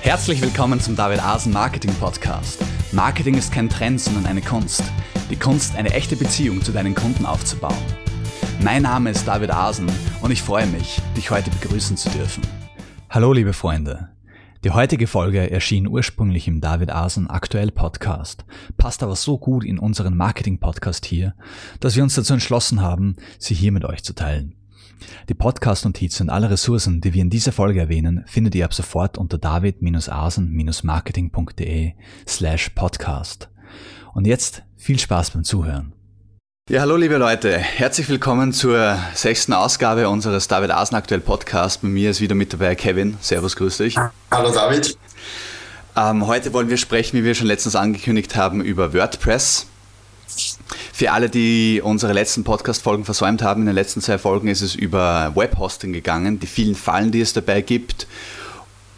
Herzlich 0.00 0.40
willkommen 0.40 0.80
zum 0.80 0.94
David 0.94 1.22
Asen 1.22 1.52
Marketing 1.52 1.92
Podcast. 1.94 2.64
Marketing 2.92 3.34
ist 3.34 3.52
kein 3.52 3.68
Trend, 3.68 4.00
sondern 4.00 4.26
eine 4.26 4.40
Kunst. 4.40 4.82
Die 5.28 5.36
Kunst, 5.36 5.74
eine 5.76 5.92
echte 5.92 6.16
Beziehung 6.16 6.62
zu 6.62 6.72
deinen 6.72 6.94
Kunden 6.94 7.26
aufzubauen. 7.26 7.76
Mein 8.62 8.82
Name 8.82 9.10
ist 9.10 9.26
David 9.26 9.50
Asen 9.50 9.90
und 10.22 10.30
ich 10.30 10.40
freue 10.40 10.66
mich, 10.68 11.00
dich 11.16 11.30
heute 11.30 11.50
begrüßen 11.50 11.96
zu 11.96 12.08
dürfen. 12.10 12.42
Hallo 13.10 13.32
liebe 13.32 13.52
Freunde. 13.52 14.08
Die 14.64 14.70
heutige 14.70 15.08
Folge 15.08 15.50
erschien 15.50 15.86
ursprünglich 15.86 16.48
im 16.48 16.60
David 16.60 16.90
Asen 16.90 17.28
Aktuell 17.28 17.70
Podcast, 17.70 18.44
passt 18.76 19.02
aber 19.02 19.16
so 19.16 19.36
gut 19.36 19.64
in 19.64 19.78
unseren 19.78 20.16
Marketing 20.16 20.58
Podcast 20.58 21.06
hier, 21.06 21.34
dass 21.80 21.96
wir 21.96 22.02
uns 22.02 22.14
dazu 22.14 22.32
entschlossen 22.32 22.80
haben, 22.80 23.16
sie 23.38 23.54
hier 23.54 23.72
mit 23.72 23.84
euch 23.84 24.02
zu 24.04 24.14
teilen. 24.14 24.57
Die 25.28 25.34
Podcast-Notizen 25.34 26.22
und 26.24 26.30
alle 26.30 26.50
Ressourcen, 26.50 27.00
die 27.00 27.14
wir 27.14 27.22
in 27.22 27.30
dieser 27.30 27.52
Folge 27.52 27.78
erwähnen, 27.80 28.24
findet 28.26 28.54
ihr 28.54 28.64
ab 28.64 28.74
sofort 28.74 29.18
unter 29.18 29.38
david-asen-marketing.de 29.38 31.92
slash 32.26 32.70
podcast. 32.70 33.48
Und 34.14 34.26
jetzt 34.26 34.62
viel 34.76 34.98
Spaß 34.98 35.30
beim 35.30 35.44
Zuhören. 35.44 35.92
Ja, 36.70 36.82
hallo 36.82 36.96
liebe 36.96 37.16
Leute, 37.16 37.56
herzlich 37.56 38.10
willkommen 38.10 38.52
zur 38.52 38.98
sechsten 39.14 39.54
Ausgabe 39.54 40.06
unseres 40.08 40.48
David 40.48 40.70
Asen 40.70 40.96
aktuell 40.96 41.20
Podcast. 41.20 41.80
Bei 41.80 41.88
mir 41.88 42.10
ist 42.10 42.20
wieder 42.20 42.34
mit 42.34 42.52
dabei 42.52 42.74
Kevin. 42.74 43.16
Servus, 43.22 43.56
grüß 43.56 43.78
dich. 43.78 43.96
Hallo 44.30 44.52
David. 44.52 44.98
Ähm, 45.96 46.26
heute 46.26 46.52
wollen 46.52 46.68
wir 46.68 46.76
sprechen, 46.76 47.16
wie 47.16 47.24
wir 47.24 47.34
schon 47.34 47.46
letztens 47.46 47.74
angekündigt 47.74 48.36
haben, 48.36 48.60
über 48.60 48.92
WordPress. 48.92 49.66
Für 50.92 51.12
alle, 51.12 51.30
die 51.30 51.80
unsere 51.82 52.12
letzten 52.12 52.44
Podcast-Folgen 52.44 53.04
versäumt 53.04 53.42
haben, 53.42 53.62
in 53.62 53.66
den 53.66 53.74
letzten 53.74 54.00
zwei 54.00 54.18
Folgen 54.18 54.48
ist 54.48 54.62
es 54.62 54.74
über 54.74 55.32
Webhosting 55.34 55.92
gegangen, 55.92 56.40
die 56.40 56.46
vielen 56.46 56.74
Fallen, 56.74 57.10
die 57.10 57.20
es 57.20 57.32
dabei 57.32 57.60
gibt, 57.62 58.06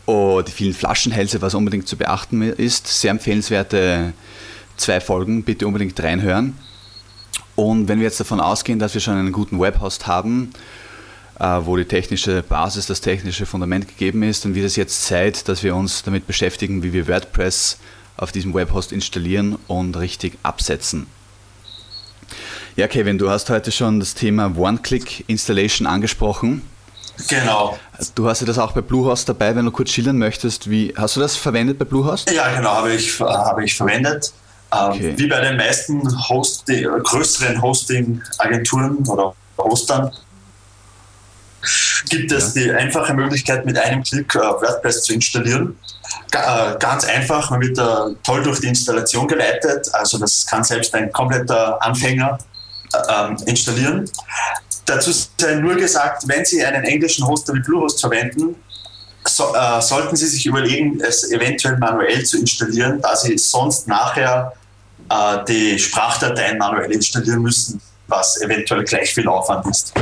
oh, 0.07 0.43
die 0.43 0.53
vielen 0.53 0.75
Flaschenhälse, 0.75 1.43
was 1.43 1.55
unbedingt 1.55 1.87
zu 1.87 1.97
beachten 1.97 2.43
ist. 2.43 2.89
Sehr 2.89 3.11
empfehlenswerte 3.11 4.13
zwei 4.77 5.01
Folgen, 5.01 5.45
bitte 5.45 5.67
unbedingt 5.67 6.01
reinhören. 6.03 6.57
Und 7.55 7.89
wenn 7.89 7.99
wir 7.99 8.07
jetzt 8.07 8.21
davon 8.21 8.41
ausgehen, 8.41 8.79
dass 8.79 8.95
wir 8.95 9.01
schon 9.01 9.17
einen 9.17 9.33
guten 9.33 9.61
Webhost 9.61 10.07
haben, 10.07 10.51
äh, 11.39 11.61
wo 11.63 11.77
die 11.77 11.85
technische 11.85 12.43
Basis, 12.43 12.87
das 12.87 13.01
technische 13.01 13.47
Fundament 13.47 13.87
gegeben 13.87 14.23
ist, 14.23 14.45
dann 14.45 14.55
wird 14.55 14.67
es 14.67 14.77
jetzt 14.77 15.05
Zeit, 15.05 15.49
dass 15.49 15.63
wir 15.63 15.77
uns 15.77 16.03
damit 16.03 16.27
beschäftigen, 16.27 16.83
wie 16.83 16.93
wir 16.93 17.07
WordPress 17.07 17.79
auf 18.17 18.33
diesem 18.33 18.55
Webhost 18.55 18.93
installieren 18.93 19.59
und 19.67 19.97
richtig 19.97 20.39
absetzen. 20.43 21.07
Ja, 22.77 22.89
Kevin, 22.89 23.19
du 23.19 23.31
hast 23.31 23.51
heute 23.51 23.73
schon 23.73 24.01
das 24.01 24.15
Thema 24.15 24.57
One-Click-Installation 24.57 25.87
angesprochen. 25.87 26.63
Genau. 27.29 27.79
Du 28.15 28.29
hast 28.29 28.41
ja 28.41 28.47
das 28.47 28.59
auch 28.59 28.73
bei 28.73 28.81
Bluehost 28.81 29.29
dabei, 29.29 29.55
wenn 29.55 29.67
du 29.67 29.71
kurz 29.71 29.91
schildern 29.91 30.19
möchtest. 30.19 30.71
Wie, 30.71 30.95
hast 30.97 31.17
du 31.17 31.21
das 31.21 31.37
verwendet 31.37 31.79
bei 31.79 31.85
Bluehost? 31.85 32.31
Ja, 32.31 32.55
genau, 32.55 32.71
habe 32.71 32.95
ich, 32.95 33.21
habe 33.21 33.65
ich 33.65 33.77
verwendet. 33.77 34.33
Ähm, 34.73 34.79
okay. 34.89 35.15
Wie 35.17 35.27
bei 35.27 35.41
den 35.41 35.57
meisten 35.57 36.03
Hosting, 36.29 36.87
größeren 37.03 37.61
Hosting-Agenturen 37.61 39.07
oder 39.09 39.35
Hostern 39.59 40.11
gibt 42.09 42.33
es 42.33 42.55
ja. 42.55 42.63
die 42.63 42.71
einfache 42.73 43.15
Möglichkeit, 43.15 43.65
mit 43.67 43.79
einem 43.79 44.03
Klick 44.03 44.35
äh, 44.35 44.39
WordPress 44.39 45.05
zu 45.05 45.15
installieren. 45.15 45.77
Äh, 46.33 46.77
ganz 46.79 47.05
einfach, 47.05 47.51
man 47.51 47.61
wird 47.61 47.79
toll 48.25 48.43
durch 48.43 48.61
die 48.61 48.69
Installation 48.69 49.29
geleitet. 49.29 49.89
Also 49.93 50.19
das 50.19 50.47
kann 50.47 50.65
selbst 50.65 50.95
ein 50.95 51.13
kompletter 51.13 51.83
Anfänger 51.83 52.39
ähm, 53.09 53.37
installieren. 53.47 54.11
Dazu 54.87 55.13
sei 55.13 55.57
nur 55.57 55.77
gesagt, 55.77 56.25
wenn 56.27 56.45
Sie 56.45 56.65
einen 56.65 56.85
englischen 56.85 57.27
Hoster 57.27 57.55
wie 57.55 57.61
Bluehost 57.61 58.01
verwenden, 58.01 58.57
so, 59.25 59.55
äh, 59.55 59.81
sollten 59.81 60.17
Sie 60.17 60.27
sich 60.27 60.47
überlegen, 60.47 61.01
es 61.01 61.31
eventuell 61.31 61.77
manuell 61.79 62.25
zu 62.25 62.39
installieren, 62.39 63.01
da 63.01 63.15
Sie 63.15 63.37
sonst 63.39 63.87
nachher 63.87 64.53
äh, 65.09 65.45
die 65.47 65.79
Sprachdateien 65.79 66.59
manuell 66.59 66.91
installieren 66.91 67.43
müssen, 67.43 67.81
was 68.09 68.41
eventuell 68.41 68.85
gleich 68.85 69.15
viel 69.15 69.29
Aufwand 69.29 69.67
ist. 69.67 69.93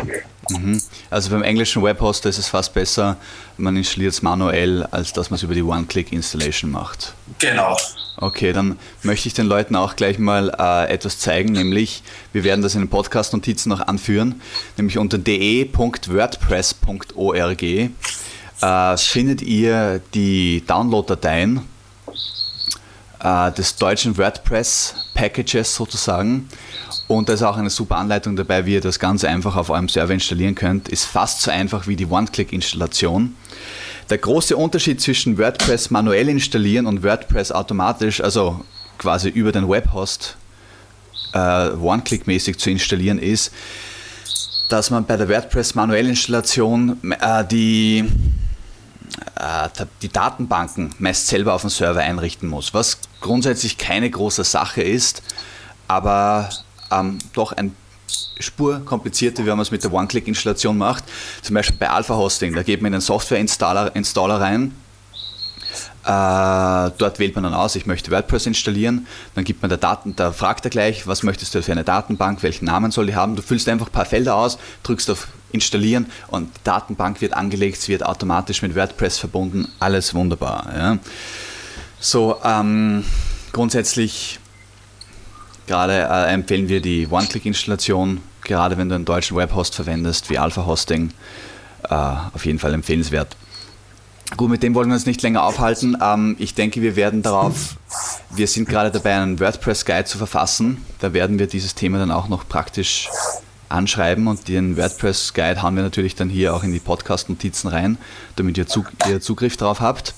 Mhm. 0.50 0.80
Also 1.10 1.30
beim 1.30 1.42
englischen 1.42 1.82
Webhoster 1.82 2.28
ist 2.28 2.38
es 2.38 2.48
fast 2.48 2.74
besser, 2.74 3.16
man 3.56 3.76
installiert 3.76 4.12
es 4.12 4.22
manuell, 4.22 4.84
als 4.84 5.12
dass 5.12 5.30
man 5.30 5.36
es 5.36 5.42
über 5.42 5.54
die 5.54 5.62
One-Click-Installation 5.62 6.70
macht. 6.70 7.14
Genau. 7.38 7.76
Okay, 8.16 8.52
dann 8.52 8.78
möchte 9.02 9.28
ich 9.28 9.34
den 9.34 9.46
Leuten 9.46 9.76
auch 9.76 9.96
gleich 9.96 10.18
mal 10.18 10.50
äh, 10.58 10.90
etwas 10.92 11.20
zeigen, 11.20 11.52
nämlich 11.52 12.02
wir 12.32 12.44
werden 12.44 12.62
das 12.62 12.74
in 12.74 12.82
den 12.82 12.90
Podcast-Notizen 12.90 13.68
noch 13.68 13.86
anführen, 13.86 14.40
nämlich 14.76 14.98
unter 14.98 15.18
de.wordpress.org 15.18 17.62
äh, 17.62 17.88
findet 18.96 19.42
ihr 19.42 20.00
die 20.14 20.64
Download-Dateien 20.66 21.60
äh, 23.22 23.52
des 23.52 23.76
deutschen 23.76 24.16
WordPress-Packages 24.16 25.74
sozusagen. 25.74 26.48
Und 27.08 27.30
da 27.30 27.32
ist 27.32 27.42
auch 27.42 27.56
eine 27.56 27.70
super 27.70 27.96
Anleitung 27.96 28.36
dabei, 28.36 28.66
wie 28.66 28.74
ihr 28.74 28.82
das 28.82 28.98
ganz 28.98 29.24
einfach 29.24 29.56
auf 29.56 29.70
eurem 29.70 29.88
Server 29.88 30.12
installieren 30.12 30.54
könnt. 30.54 30.88
Ist 30.88 31.06
fast 31.06 31.40
so 31.40 31.50
einfach 31.50 31.86
wie 31.86 31.96
die 31.96 32.04
One-Click-Installation. 32.04 33.34
Der 34.10 34.18
große 34.18 34.54
Unterschied 34.54 35.00
zwischen 35.00 35.38
WordPress 35.38 35.90
manuell 35.90 36.28
installieren 36.28 36.86
und 36.86 37.02
WordPress 37.02 37.50
automatisch, 37.50 38.20
also 38.20 38.62
quasi 38.98 39.30
über 39.30 39.52
den 39.52 39.68
Webhost 39.68 40.36
äh, 41.32 41.70
One-Click-mäßig 41.70 42.58
zu 42.58 42.70
installieren, 42.70 43.18
ist, 43.18 43.52
dass 44.68 44.90
man 44.90 45.06
bei 45.06 45.16
der 45.16 45.30
WordPress 45.30 45.74
manuell 45.74 46.08
Installation 46.08 47.00
äh, 47.10 47.44
die, 47.46 48.04
äh, 49.36 49.86
die 50.02 50.10
Datenbanken 50.10 50.94
meist 50.98 51.26
selber 51.26 51.54
auf 51.54 51.62
dem 51.62 51.70
Server 51.70 52.00
einrichten 52.00 52.50
muss, 52.50 52.74
was 52.74 52.98
grundsätzlich 53.22 53.78
keine 53.78 54.10
große 54.10 54.44
Sache 54.44 54.82
ist, 54.82 55.22
aber 55.86 56.50
ähm, 56.90 57.18
doch 57.32 57.52
ein 57.52 57.74
Spur 58.40 58.80
komplizierter, 58.84 59.44
wie 59.44 59.50
man 59.50 59.60
es 59.60 59.70
mit 59.70 59.82
der 59.84 59.92
One-Click-Installation 59.92 60.78
macht. 60.78 61.04
Zum 61.42 61.54
Beispiel 61.54 61.76
bei 61.76 61.90
Alpha-Hosting, 61.90 62.54
da 62.54 62.62
geht 62.62 62.80
man 62.80 62.88
in 62.88 62.92
den 62.94 63.00
Software-Installer 63.00 63.94
Installer 63.94 64.40
rein. 64.40 64.74
Äh, 66.04 66.90
dort 66.96 67.18
wählt 67.18 67.34
man 67.34 67.44
dann 67.44 67.52
aus, 67.52 67.76
ich 67.76 67.84
möchte 67.84 68.10
WordPress 68.10 68.46
installieren. 68.46 69.06
Dann 69.34 69.44
gibt 69.44 69.60
man 69.60 69.68
der 69.68 69.76
Daten, 69.76 70.16
da 70.16 70.32
fragt 70.32 70.64
er 70.64 70.70
gleich, 70.70 71.06
was 71.06 71.22
möchtest 71.22 71.54
du 71.54 71.62
für 71.62 71.72
eine 71.72 71.84
Datenbank, 71.84 72.42
welchen 72.42 72.64
Namen 72.64 72.90
soll 72.90 73.06
die 73.06 73.14
haben. 73.14 73.36
Du 73.36 73.42
füllst 73.42 73.68
einfach 73.68 73.88
ein 73.88 73.92
paar 73.92 74.06
Felder 74.06 74.34
aus, 74.36 74.58
drückst 74.84 75.10
auf 75.10 75.28
Installieren 75.50 76.06
und 76.28 76.54
die 76.56 76.60
Datenbank 76.64 77.20
wird 77.22 77.32
angelegt, 77.32 77.80
sie 77.80 77.92
wird 77.92 78.04
automatisch 78.04 78.60
mit 78.62 78.74
WordPress 78.74 79.18
verbunden. 79.18 79.68
Alles 79.80 80.14
wunderbar. 80.14 80.66
Ja. 80.76 80.98
So, 82.00 82.36
ähm, 82.44 83.04
grundsätzlich 83.52 84.37
Gerade 85.68 86.08
äh, 86.10 86.32
empfehlen 86.32 86.70
wir 86.70 86.80
die 86.80 87.06
One-Click-Installation, 87.08 88.22
gerade 88.42 88.78
wenn 88.78 88.88
du 88.88 88.94
einen 88.94 89.04
deutschen 89.04 89.36
Webhost 89.36 89.74
verwendest, 89.74 90.30
wie 90.30 90.38
Alpha 90.38 90.64
Hosting. 90.64 91.10
Äh, 91.88 91.94
auf 91.94 92.46
jeden 92.46 92.58
Fall 92.58 92.72
empfehlenswert. 92.72 93.36
Gut, 94.38 94.48
mit 94.48 94.62
dem 94.62 94.74
wollen 94.74 94.88
wir 94.88 94.94
uns 94.94 95.04
nicht 95.04 95.20
länger 95.20 95.44
aufhalten. 95.44 95.98
Ähm, 96.02 96.36
ich 96.38 96.54
denke, 96.54 96.80
wir 96.80 96.96
werden 96.96 97.20
darauf, 97.20 97.76
wir 98.30 98.46
sind 98.46 98.66
gerade 98.66 98.90
dabei, 98.90 99.16
einen 99.16 99.40
WordPress-Guide 99.40 100.06
zu 100.06 100.16
verfassen. 100.16 100.84
Da 101.00 101.12
werden 101.12 101.38
wir 101.38 101.46
dieses 101.46 101.74
Thema 101.74 101.98
dann 101.98 102.10
auch 102.10 102.28
noch 102.28 102.48
praktisch 102.48 103.10
anschreiben 103.68 104.26
und 104.26 104.48
den 104.48 104.78
WordPress-Guide 104.78 105.60
haben 105.60 105.76
wir 105.76 105.82
natürlich 105.82 106.14
dann 106.14 106.30
hier 106.30 106.54
auch 106.54 106.62
in 106.62 106.72
die 106.72 106.80
Podcast-Notizen 106.80 107.68
rein, 107.68 107.98
damit 108.36 108.56
ihr, 108.56 108.66
Zug 108.66 108.90
ihr, 109.06 109.20
Zugriff 109.20 109.58
darauf 109.58 109.80
habt. 109.80 110.14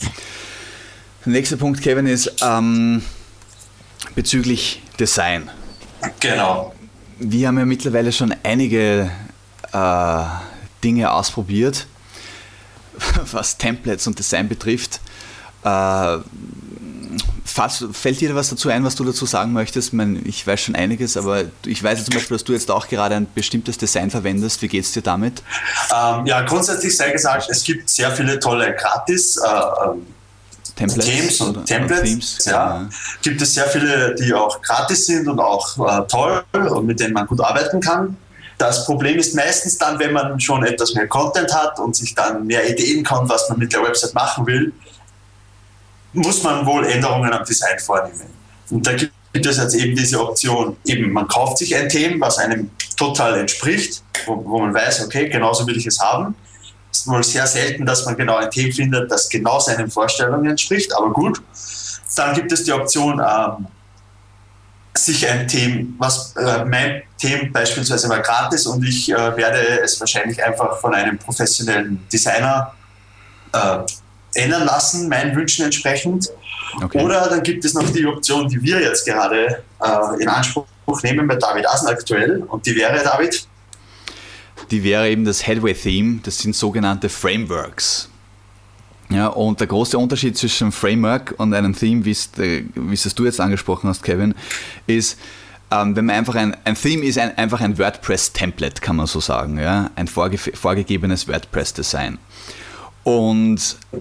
Der 1.27 1.33
nächste 1.33 1.57
Punkt, 1.57 1.83
Kevin, 1.83 2.07
ist 2.07 2.37
ähm, 2.41 3.03
bezüglich 4.15 4.83
Design. 5.01 5.51
Genau. 6.21 6.75
Wir 7.19 7.49
haben 7.49 7.59
ja 7.59 7.65
mittlerweile 7.65 8.13
schon 8.13 8.35
einige 8.43 9.11
äh, 9.73 10.23
Dinge 10.85 11.11
ausprobiert, 11.13 11.87
was 13.33 13.57
Templates 13.57 14.07
und 14.07 14.19
Design 14.19 14.49
betrifft. 14.49 15.01
Äh, 15.65 16.19
fast, 17.45 17.85
fällt 17.93 18.21
dir 18.21 18.35
was 18.35 18.51
dazu 18.51 18.69
ein, 18.69 18.85
was 18.85 18.95
du 18.95 19.05
dazu 19.05 19.27
sagen 19.27 19.53
möchtest? 19.53 19.93
Ich, 19.93 20.27
ich 20.27 20.47
weiß 20.47 20.61
schon 20.61 20.75
einiges, 20.75 21.17
aber 21.17 21.45
ich 21.67 21.83
weiß 21.83 22.05
zum 22.05 22.15
Beispiel, 22.15 22.37
dass 22.37 22.45
du 22.45 22.53
jetzt 22.53 22.71
auch 22.71 22.89
gerade 22.89 23.17
ein 23.17 23.27
bestimmtes 23.35 23.77
Design 23.79 24.11
verwendest. 24.11 24.63
Wie 24.63 24.69
geht 24.69 24.85
es 24.85 24.93
dir 24.93 25.03
damit? 25.03 25.43
Ähm, 25.95 26.27
ja, 26.27 26.43
grundsätzlich 26.43 26.97
sei 26.97 27.11
gesagt, 27.11 27.49
es 27.51 27.65
gibt 27.65 27.89
sehr 27.91 28.11
viele 28.13 28.39
tolle 28.39 28.75
Gratis. 28.75 29.37
Äh, 29.37 29.49
ähm, 29.85 30.07
Templates 30.81 31.07
Themes 31.07 31.41
und 31.41 31.57
oder, 31.57 31.65
Templates. 31.65 32.05
Themes, 32.05 32.45
ja. 32.47 32.53
ja. 32.53 32.89
Gibt 33.23 33.43
es 33.43 33.55
sehr 33.55 33.67
viele, 33.67 34.15
die 34.15 34.33
auch 34.33 34.61
gratis 34.63 35.07
sind 35.07 35.29
und 35.29 35.39
auch 35.39 35.77
äh, 35.79 36.07
toll 36.07 36.43
und 36.53 36.87
mit 36.87 36.99
denen 37.01 37.13
man 37.13 37.27
gut 37.27 37.41
arbeiten 37.41 37.81
kann. 37.81 38.17
Das 38.57 38.87
Problem 38.87 39.19
ist 39.19 39.35
meistens 39.35 39.77
dann, 39.79 39.99
wenn 39.99 40.13
man 40.13 40.39
schon 40.41 40.65
etwas 40.65 40.95
mehr 40.95 41.07
Content 41.07 41.53
hat 41.55 41.79
und 41.79 41.97
sich 41.97 42.15
dann 42.15 42.47
mehr 42.47 42.69
Ideen 42.69 43.05
kommt, 43.05 43.31
was 43.31 43.49
man 43.49 43.59
mit 43.59 43.73
der 43.73 43.83
Website 43.83 44.15
machen 44.15 44.47
will, 44.47 44.73
muss 46.13 46.43
man 46.43 46.65
wohl 46.67 46.87
Änderungen 46.87 47.33
am 47.33 47.45
Design 47.45 47.79
vornehmen. 47.79 48.31
Und 48.71 48.87
da 48.87 48.93
gibt 48.93 49.47
es 49.47 49.57
jetzt 49.59 49.75
eben 49.75 49.95
diese 49.95 50.21
Option, 50.21 50.77
eben 50.87 51.13
man 51.13 51.29
kauft 51.29 51.59
sich 51.59 51.75
ein 51.77 51.89
Thema, 51.89 52.27
was 52.27 52.39
einem 52.39 52.71
total 52.97 53.39
entspricht, 53.39 54.03
wo, 54.27 54.43
wo 54.45 54.59
man 54.61 54.75
weiß, 54.75 55.05
okay, 55.05 55.29
genauso 55.29 55.67
will 55.67 55.77
ich 55.77 55.87
es 55.87 55.99
haben 56.01 56.35
ist 56.91 57.07
wohl 57.07 57.23
sehr 57.23 57.47
selten, 57.47 57.87
dass 57.87 58.05
man 58.05 58.17
genau 58.17 58.37
ein 58.37 58.51
Thema 58.51 58.73
findet, 58.73 59.11
das 59.11 59.29
genau 59.29 59.59
seinen 59.59 59.91
Vorstellungen 59.91 60.47
entspricht, 60.47 60.95
aber 60.97 61.11
gut. 61.13 61.41
Dann 62.17 62.35
gibt 62.35 62.53
es 62.53 62.65
die 62.65 62.73
Option, 62.73 63.21
ähm, 63.21 63.67
sich 64.97 65.29
ein 65.29 65.47
Thema, 65.47 65.87
was 65.99 66.35
äh, 66.37 66.65
mein 66.65 67.03
Thema 67.17 67.49
beispielsweise 67.53 68.09
war 68.09 68.21
gratis 68.21 68.67
und 68.67 68.85
ich 68.85 69.11
äh, 69.11 69.37
werde 69.37 69.81
es 69.83 69.99
wahrscheinlich 70.01 70.43
einfach 70.43 70.79
von 70.81 70.95
einem 70.95 71.17
professionellen 71.17 72.07
Designer 72.13 72.75
äh, 73.53 73.79
ändern 74.35 74.65
lassen, 74.65 75.09
meinen 75.09 75.35
Wünschen 75.35 75.65
entsprechend. 75.65 76.31
Okay. 76.83 77.03
Oder 77.03 77.29
dann 77.29 77.43
gibt 77.43 77.65
es 77.65 77.75
noch 77.75 77.89
die 77.91 78.07
Option, 78.07 78.49
die 78.49 78.63
wir 78.63 78.81
jetzt 78.81 79.05
gerade 79.05 79.63
äh, 79.83 80.23
in 80.23 80.29
Anspruch 80.29 80.67
nehmen 81.03 81.27
bei 81.27 81.37
David 81.37 81.69
Asen 81.69 81.89
aktuell. 81.89 82.43
Und 82.49 82.65
die 82.67 82.77
wäre, 82.77 83.03
David? 83.03 83.47
Die 84.71 84.85
wäre 84.85 85.09
eben 85.09 85.25
das 85.25 85.47
Headway-Theme. 85.47 86.21
Das 86.23 86.39
sind 86.39 86.55
sogenannte 86.55 87.09
Frameworks. 87.09 88.11
Ja, 89.11 89.27
und 89.27 89.59
der 89.59 89.67
große 89.67 89.99
Unterschied 89.99 90.39
zwischen 90.39 90.65
einem 90.65 90.73
Framework 90.73 91.35
und 91.39 91.53
einem 91.53 91.75
Theme, 91.75 92.05
wie 92.05 92.13
es 92.13 93.15
du 93.15 93.25
jetzt 93.25 93.41
angesprochen 93.41 93.89
hast, 93.89 94.05
Kevin, 94.05 94.35
ist, 94.87 95.19
ähm, 95.73 95.97
wenn 95.97 96.07
man 96.07 96.17
einfach 96.17 96.37
ein, 96.37 96.57
ein 96.65 96.77
Theme 96.77 97.05
ist 97.05 97.19
ein, 97.19 97.37
einfach 97.37 97.61
ein 97.61 97.77
WordPress-Template, 97.77 98.81
kann 98.81 98.97
man 98.97 99.07
so 99.07 99.19
sagen, 99.19 99.59
ja, 99.59 99.91
ein 99.97 100.07
vorge 100.07 100.39
vorgegebenes 100.39 101.27
WordPress-Design. 101.27 102.19
Und 103.03 103.77
äh, 103.93 103.99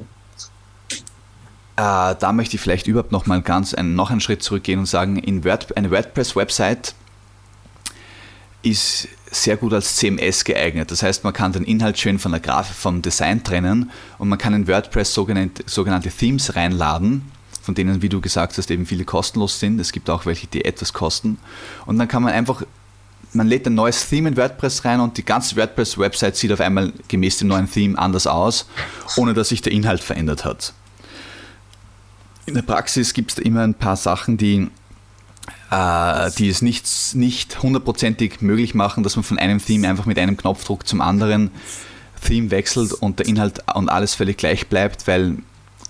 da 1.76 2.34
möchte 2.34 2.56
ich 2.56 2.62
vielleicht 2.62 2.86
überhaupt 2.86 3.12
noch 3.12 3.26
mal 3.26 3.42
ganz 3.42 3.74
einen, 3.74 3.96
noch 3.96 4.12
einen 4.12 4.22
Schritt 4.22 4.44
zurückgehen 4.44 4.80
und 4.80 4.86
sagen, 4.86 5.18
in 5.18 5.44
Word, 5.44 5.76
eine 5.76 5.90
WordPress-Website 5.90 6.94
ist 8.62 9.08
sehr 9.32 9.58
gut 9.58 9.74
als 9.74 9.96
CMS 9.98 10.44
geeignet. 10.44 10.92
Das 10.92 11.04
heißt, 11.04 11.24
man 11.24 11.34
kann 11.34 11.52
den 11.52 11.64
Inhalt 11.64 12.00
schön 12.00 12.20
von 12.20 12.32
der 12.32 12.42
Grafik, 12.42 12.76
vom 12.76 13.02
Design 13.02 13.44
trennen 13.44 13.92
und 14.18 14.30
man 14.30 14.40
kann 14.40 14.54
in 14.54 14.68
WordPress 14.68 15.14
sogenannte, 15.14 15.64
sogenannte 15.68 16.10
Themes 16.10 16.56
reinladen, 16.56 17.32
von 17.62 17.76
denen, 17.76 18.02
wie 18.02 18.10
du 18.10 18.22
gesagt 18.22 18.58
hast, 18.58 18.72
eben 18.72 18.86
viele 18.86 19.06
kostenlos 19.06 19.60
sind. 19.60 19.80
Es 19.80 19.92
gibt 19.92 20.10
auch 20.10 20.26
welche, 20.26 20.48
die 20.48 20.66
etwas 20.66 20.94
kosten. 20.94 21.38
Und 21.86 22.00
dann 22.00 22.08
kann 22.08 22.24
man 22.24 22.34
einfach, 22.34 22.64
man 23.34 23.48
lädt 23.48 23.68
ein 23.68 23.76
neues 23.76 24.10
Theme 24.10 24.30
in 24.30 24.38
WordPress 24.38 24.86
rein 24.86 25.00
und 25.00 25.18
die 25.18 25.26
ganze 25.26 25.56
WordPress-Website 25.56 26.36
sieht 26.36 26.52
auf 26.52 26.62
einmal 26.62 26.94
gemäß 27.08 27.38
dem 27.38 27.50
neuen 27.50 27.70
Theme 27.70 27.98
anders 27.98 28.26
aus, 28.26 28.68
ohne 29.18 29.34
dass 29.34 29.50
sich 29.50 29.62
der 29.62 29.72
Inhalt 29.72 30.02
verändert 30.02 30.46
hat. 30.46 30.74
In 32.48 32.56
der 32.56 32.64
Praxis 32.64 33.14
gibt 33.14 33.30
es 33.30 33.36
da 33.36 33.44
immer 33.44 33.62
ein 33.62 33.76
paar 33.76 33.96
Sachen, 33.96 34.38
die, 34.38 34.70
äh, 35.72 36.32
die 36.38 36.50
es 36.50 36.62
nicht, 36.62 36.88
nicht 37.14 37.62
hundertprozentig 37.62 38.42
möglich 38.42 38.74
machen, 38.74 39.04
dass 39.04 39.16
man 39.16 39.24
von 39.24 39.40
einem 39.40 39.64
Theme 39.64 39.88
einfach 39.88 40.06
mit 40.06 40.18
einem 40.18 40.38
Knopfdruck 40.38 40.88
zum 40.88 41.02
anderen 41.02 41.52
Theme 42.26 42.52
wechselt 42.52 42.94
und 42.94 43.20
der 43.20 43.28
Inhalt 43.28 43.64
und 43.76 43.90
alles 43.90 44.16
völlig 44.16 44.38
gleich 44.38 44.68
bleibt, 44.68 45.08
weil 45.08 45.38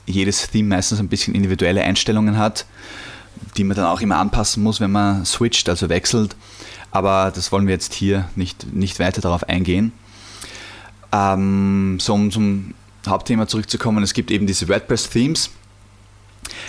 jedes 0.06 0.50
Theme 0.50 0.70
meistens 0.70 1.00
ein 1.00 1.08
bisschen 1.08 1.36
individuelle 1.36 1.84
Einstellungen 1.84 2.38
hat, 2.38 2.66
die 3.58 3.64
man 3.64 3.78
dann 3.78 3.86
auch 3.86 4.02
immer 4.02 4.18
anpassen 4.18 4.62
muss, 4.64 4.80
wenn 4.80 4.92
man 4.92 5.26
switcht, 5.26 5.70
also 5.70 5.90
wechselt. 5.90 6.36
Aber 6.92 7.32
das 7.34 7.52
wollen 7.52 7.68
wir 7.68 7.74
jetzt 7.74 7.94
hier 7.94 8.28
nicht, 8.36 8.74
nicht 8.74 9.00
weiter 9.00 9.22
darauf 9.22 9.48
eingehen. 9.48 9.92
Ähm, 11.12 12.00
so, 12.00 12.14
um 12.14 12.32
zum 12.32 12.74
Hauptthema 13.08 13.48
zurückzukommen, 13.48 14.04
es 14.04 14.14
gibt 14.14 14.32
eben 14.32 14.48
diese 14.48 14.68
WordPress-Themes 14.68 15.52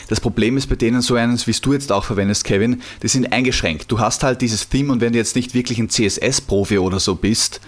das 0.09 0.21
Problem 0.21 0.57
ist 0.57 0.69
bei 0.69 0.77
denen 0.77 1.03
so 1.03 1.15
eines, 1.15 1.47
wie 1.47 1.53
es 1.53 1.61
du 1.61 1.73
jetzt 1.73 1.93
auch 1.93 2.05
verwendest, 2.05 2.45
Kevin, 2.45 2.83
die 3.03 3.09
sind 3.09 3.33
eingeschränkt. 3.33 3.91
Du 3.91 4.01
hast 4.01 4.23
halt 4.23 4.41
dieses 4.41 4.69
Theme 4.69 4.93
und 4.93 5.01
wenn 5.01 5.13
du 5.13 5.19
jetzt 5.19 5.37
nicht 5.37 5.55
wirklich 5.55 5.79
ein 5.79 5.89
CSS-Profi 5.89 6.79
oder 6.79 7.01
so 7.01 7.15
bist, 7.15 7.61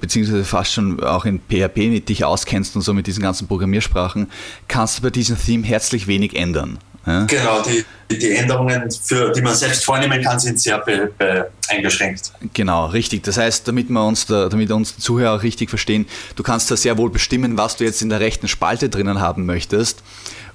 beziehungsweise 0.00 0.44
fast 0.44 0.72
schon 0.72 1.02
auch 1.02 1.24
in 1.24 1.40
PHP 1.40 1.76
mit 1.90 2.08
dich 2.08 2.24
auskennst 2.24 2.76
und 2.76 2.82
so 2.82 2.94
mit 2.94 3.06
diesen 3.06 3.22
ganzen 3.22 3.48
Programmiersprachen, 3.48 4.30
kannst 4.68 4.98
du 4.98 5.02
bei 5.02 5.10
diesem 5.10 5.36
Theme 5.38 5.66
herzlich 5.66 6.06
wenig 6.06 6.36
ändern. 6.36 6.78
Ja? 7.06 7.24
Genau, 7.24 7.62
die, 7.62 7.84
die 8.14 8.30
Änderungen, 8.30 8.90
für, 8.90 9.32
die 9.32 9.42
man 9.42 9.54
selbst 9.54 9.84
vornehmen 9.84 10.22
kann, 10.22 10.38
sind 10.38 10.60
sehr 10.60 10.78
be, 10.78 11.10
be 11.18 11.50
eingeschränkt. 11.68 12.32
Genau, 12.52 12.86
richtig. 12.86 13.24
Das 13.24 13.38
heißt, 13.38 13.66
damit 13.66 13.88
wir 13.90 14.04
uns, 14.04 14.26
da, 14.26 14.48
damit 14.48 14.70
uns 14.70 14.96
die 14.96 15.02
Zuhörer 15.02 15.36
auch 15.36 15.42
richtig 15.42 15.68
verstehen, 15.68 16.06
du 16.36 16.42
kannst 16.42 16.70
da 16.70 16.76
sehr 16.76 16.98
wohl 16.98 17.10
bestimmen, 17.10 17.56
was 17.56 17.76
du 17.76 17.84
jetzt 17.84 18.02
in 18.02 18.08
der 18.08 18.20
rechten 18.20 18.46
Spalte 18.46 18.88
drinnen 18.88 19.20
haben 19.20 19.46
möchtest 19.46 20.02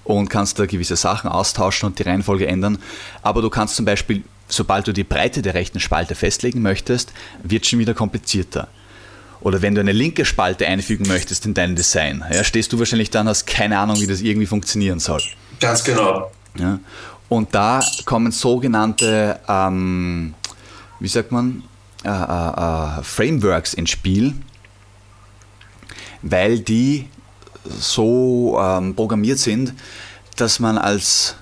und 0.07 0.29
kannst 0.29 0.57
da 0.57 0.65
gewisse 0.65 0.95
Sachen 0.95 1.29
austauschen 1.29 1.87
und 1.87 1.99
die 1.99 2.03
Reihenfolge 2.03 2.47
ändern. 2.47 2.77
Aber 3.21 3.41
du 3.41 3.49
kannst 3.49 3.75
zum 3.75 3.83
Beispiel, 3.83 4.23
sobald 4.47 4.87
du 4.87 4.93
die 4.93 5.03
Breite 5.03 5.41
der 5.41 5.53
rechten 5.53 5.81
Spalte 5.81 6.15
festlegen 6.15 6.61
möchtest, 6.61 7.11
wird 7.43 7.65
schon 7.65 7.79
wieder 7.79 7.93
komplizierter. 7.93 8.69
Oder 9.41 9.61
wenn 9.61 9.75
du 9.75 9.81
eine 9.81 9.91
linke 9.91 10.23
Spalte 10.23 10.65
einfügen 10.65 11.07
möchtest 11.07 11.45
in 11.45 11.53
dein 11.53 11.75
Design, 11.75 12.23
ja, 12.31 12.45
stehst 12.45 12.71
du 12.71 12.79
wahrscheinlich 12.79 13.09
dann, 13.09 13.27
hast 13.27 13.45
keine 13.45 13.77
Ahnung, 13.77 13.99
wie 13.99 14.07
das 14.07 14.21
irgendwie 14.21 14.47
funktionieren 14.47 14.99
soll. 14.99 15.21
Ganz 15.59 15.83
genau. 15.83 16.31
Ja. 16.57 16.79
Und 17.27 17.53
da 17.53 17.83
kommen 18.05 18.31
sogenannte, 18.31 19.41
ähm, 19.49 20.33
wie 21.01 21.07
sagt 21.09 21.33
man, 21.33 21.63
äh, 22.05 22.09
äh, 22.09 22.11
äh 22.11 23.03
Frameworks 23.03 23.73
ins 23.73 23.89
Spiel, 23.89 24.35
weil 26.21 26.59
die 26.59 27.09
so 27.65 28.59
ähm, 28.61 28.95
programmiert 28.95 29.39
sind, 29.39 29.73
dass 30.35 30.59
man 30.59 30.77
als 30.77 31.35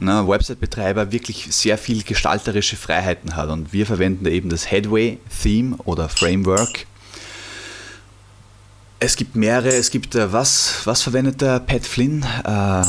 ne, 0.00 0.26
Website-Betreiber 0.26 1.12
wirklich 1.12 1.48
sehr 1.50 1.78
viel 1.78 2.02
gestalterische 2.02 2.76
Freiheiten 2.76 3.36
hat. 3.36 3.48
Und 3.50 3.72
wir 3.72 3.86
verwenden 3.86 4.26
eben 4.26 4.48
das 4.48 4.70
Headway-Theme 4.70 5.76
oder 5.84 6.08
Framework. 6.08 6.86
Es 8.98 9.16
gibt 9.16 9.36
mehrere, 9.36 9.74
es 9.74 9.90
gibt, 9.90 10.14
äh, 10.14 10.32
was, 10.32 10.80
was 10.84 11.02
verwendet 11.02 11.40
der 11.40 11.60
Pat 11.60 11.86
Flynn? 11.86 12.24
Äh, 12.44 12.82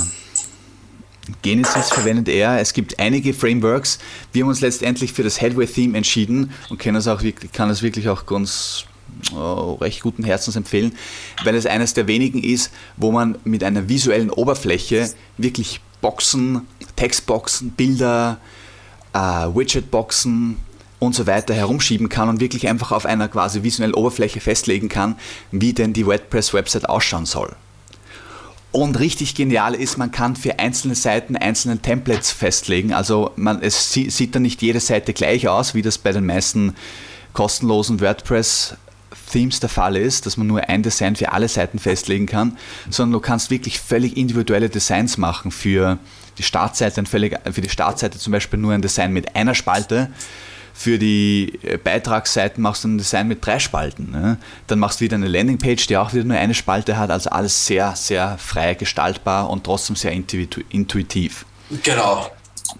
Genesis 1.41 1.89
verwendet 1.89 2.29
er. 2.29 2.59
Es 2.59 2.73
gibt 2.73 2.99
einige 2.99 3.33
Frameworks. 3.33 3.99
Wir 4.31 4.43
haben 4.43 4.49
uns 4.49 4.61
letztendlich 4.61 5.13
für 5.13 5.23
das 5.23 5.41
Headway-Theme 5.41 5.97
entschieden 5.97 6.51
und 6.69 6.79
können 6.79 6.97
es 6.97 7.07
auch 7.07 7.21
kann 7.51 7.69
es 7.69 7.81
wirklich 7.81 8.07
auch 8.09 8.25
ganz 8.25 8.85
recht 9.81 10.01
guten 10.01 10.23
Herzens 10.23 10.55
empfehlen, 10.55 10.95
weil 11.43 11.55
es 11.55 11.65
eines 11.65 11.93
der 11.93 12.07
wenigen 12.07 12.43
ist, 12.43 12.71
wo 12.95 13.11
man 13.11 13.37
mit 13.43 13.63
einer 13.63 13.89
visuellen 13.89 14.29
Oberfläche 14.29 15.09
wirklich 15.37 15.81
Boxen, 16.01 16.67
Textboxen, 16.95 17.71
Bilder, 17.71 18.37
äh, 19.13 19.17
Widgetboxen 19.19 20.57
und 20.99 21.15
so 21.15 21.27
weiter 21.27 21.53
herumschieben 21.53 22.09
kann 22.09 22.29
und 22.29 22.39
wirklich 22.39 22.67
einfach 22.67 22.91
auf 22.91 23.05
einer 23.05 23.27
quasi 23.27 23.63
visuellen 23.63 23.93
Oberfläche 23.93 24.39
festlegen 24.39 24.89
kann, 24.89 25.15
wie 25.51 25.73
denn 25.73 25.93
die 25.93 26.05
WordPress-Website 26.05 26.89
ausschauen 26.89 27.25
soll. 27.25 27.55
Und 28.71 28.99
richtig 28.99 29.33
genial 29.33 29.73
ist, 29.73 29.97
man 29.97 30.11
kann 30.11 30.35
für 30.35 30.59
einzelne 30.59 30.95
Seiten 30.95 31.35
einzelne 31.35 31.79
Templates 31.79 32.31
festlegen. 32.31 32.93
Also 32.93 33.31
man, 33.35 33.61
es 33.61 33.91
sieht 33.91 34.35
dann 34.35 34.41
nicht 34.41 34.61
jede 34.61 34.79
Seite 34.79 35.13
gleich 35.13 35.47
aus, 35.47 35.73
wie 35.73 35.81
das 35.81 35.97
bei 35.97 36.11
den 36.11 36.25
meisten 36.25 36.75
kostenlosen 37.33 38.01
WordPress 38.01 38.75
Themes 39.31 39.59
der 39.59 39.69
Fall 39.69 39.97
ist, 39.97 40.25
dass 40.25 40.37
man 40.37 40.47
nur 40.47 40.67
ein 40.69 40.83
Design 40.83 41.15
für 41.15 41.31
alle 41.31 41.47
Seiten 41.47 41.79
festlegen 41.79 42.25
kann, 42.25 42.57
sondern 42.89 43.13
du 43.13 43.19
kannst 43.19 43.49
wirklich 43.49 43.79
völlig 43.79 44.17
individuelle 44.17 44.69
Designs 44.69 45.17
machen 45.17 45.51
für 45.51 45.97
die 46.37 46.43
Startseite, 46.43 47.03
völlig, 47.05 47.37
für 47.51 47.61
die 47.61 47.69
Startseite 47.69 48.17
zum 48.17 48.31
Beispiel 48.31 48.59
nur 48.59 48.73
ein 48.73 48.81
Design 48.81 49.11
mit 49.11 49.35
einer 49.35 49.55
Spalte, 49.55 50.09
für 50.77 50.99
die 50.99 51.59
äh, 51.63 51.77
Beitragsseiten 51.77 52.61
machst 52.61 52.83
du 52.83 52.89
ein 52.89 52.99
Design 52.99 53.27
mit 53.27 53.43
drei 53.43 53.57
Spalten. 53.57 54.11
Ne? 54.11 54.37
Dann 54.67 54.77
machst 54.77 54.99
du 54.99 55.05
wieder 55.05 55.15
eine 55.15 55.27
Landingpage, 55.27 55.87
die 55.87 55.97
auch 55.97 56.13
wieder 56.13 56.25
nur 56.25 56.37
eine 56.37 56.53
Spalte 56.53 56.97
hat, 56.97 57.09
also 57.09 57.31
alles 57.31 57.65
sehr, 57.65 57.95
sehr 57.95 58.37
frei 58.37 58.75
gestaltbar 58.75 59.49
und 59.49 59.63
trotzdem 59.63 59.95
sehr 59.95 60.11
intuitiv. 60.11 61.45
Genau. 61.81 62.29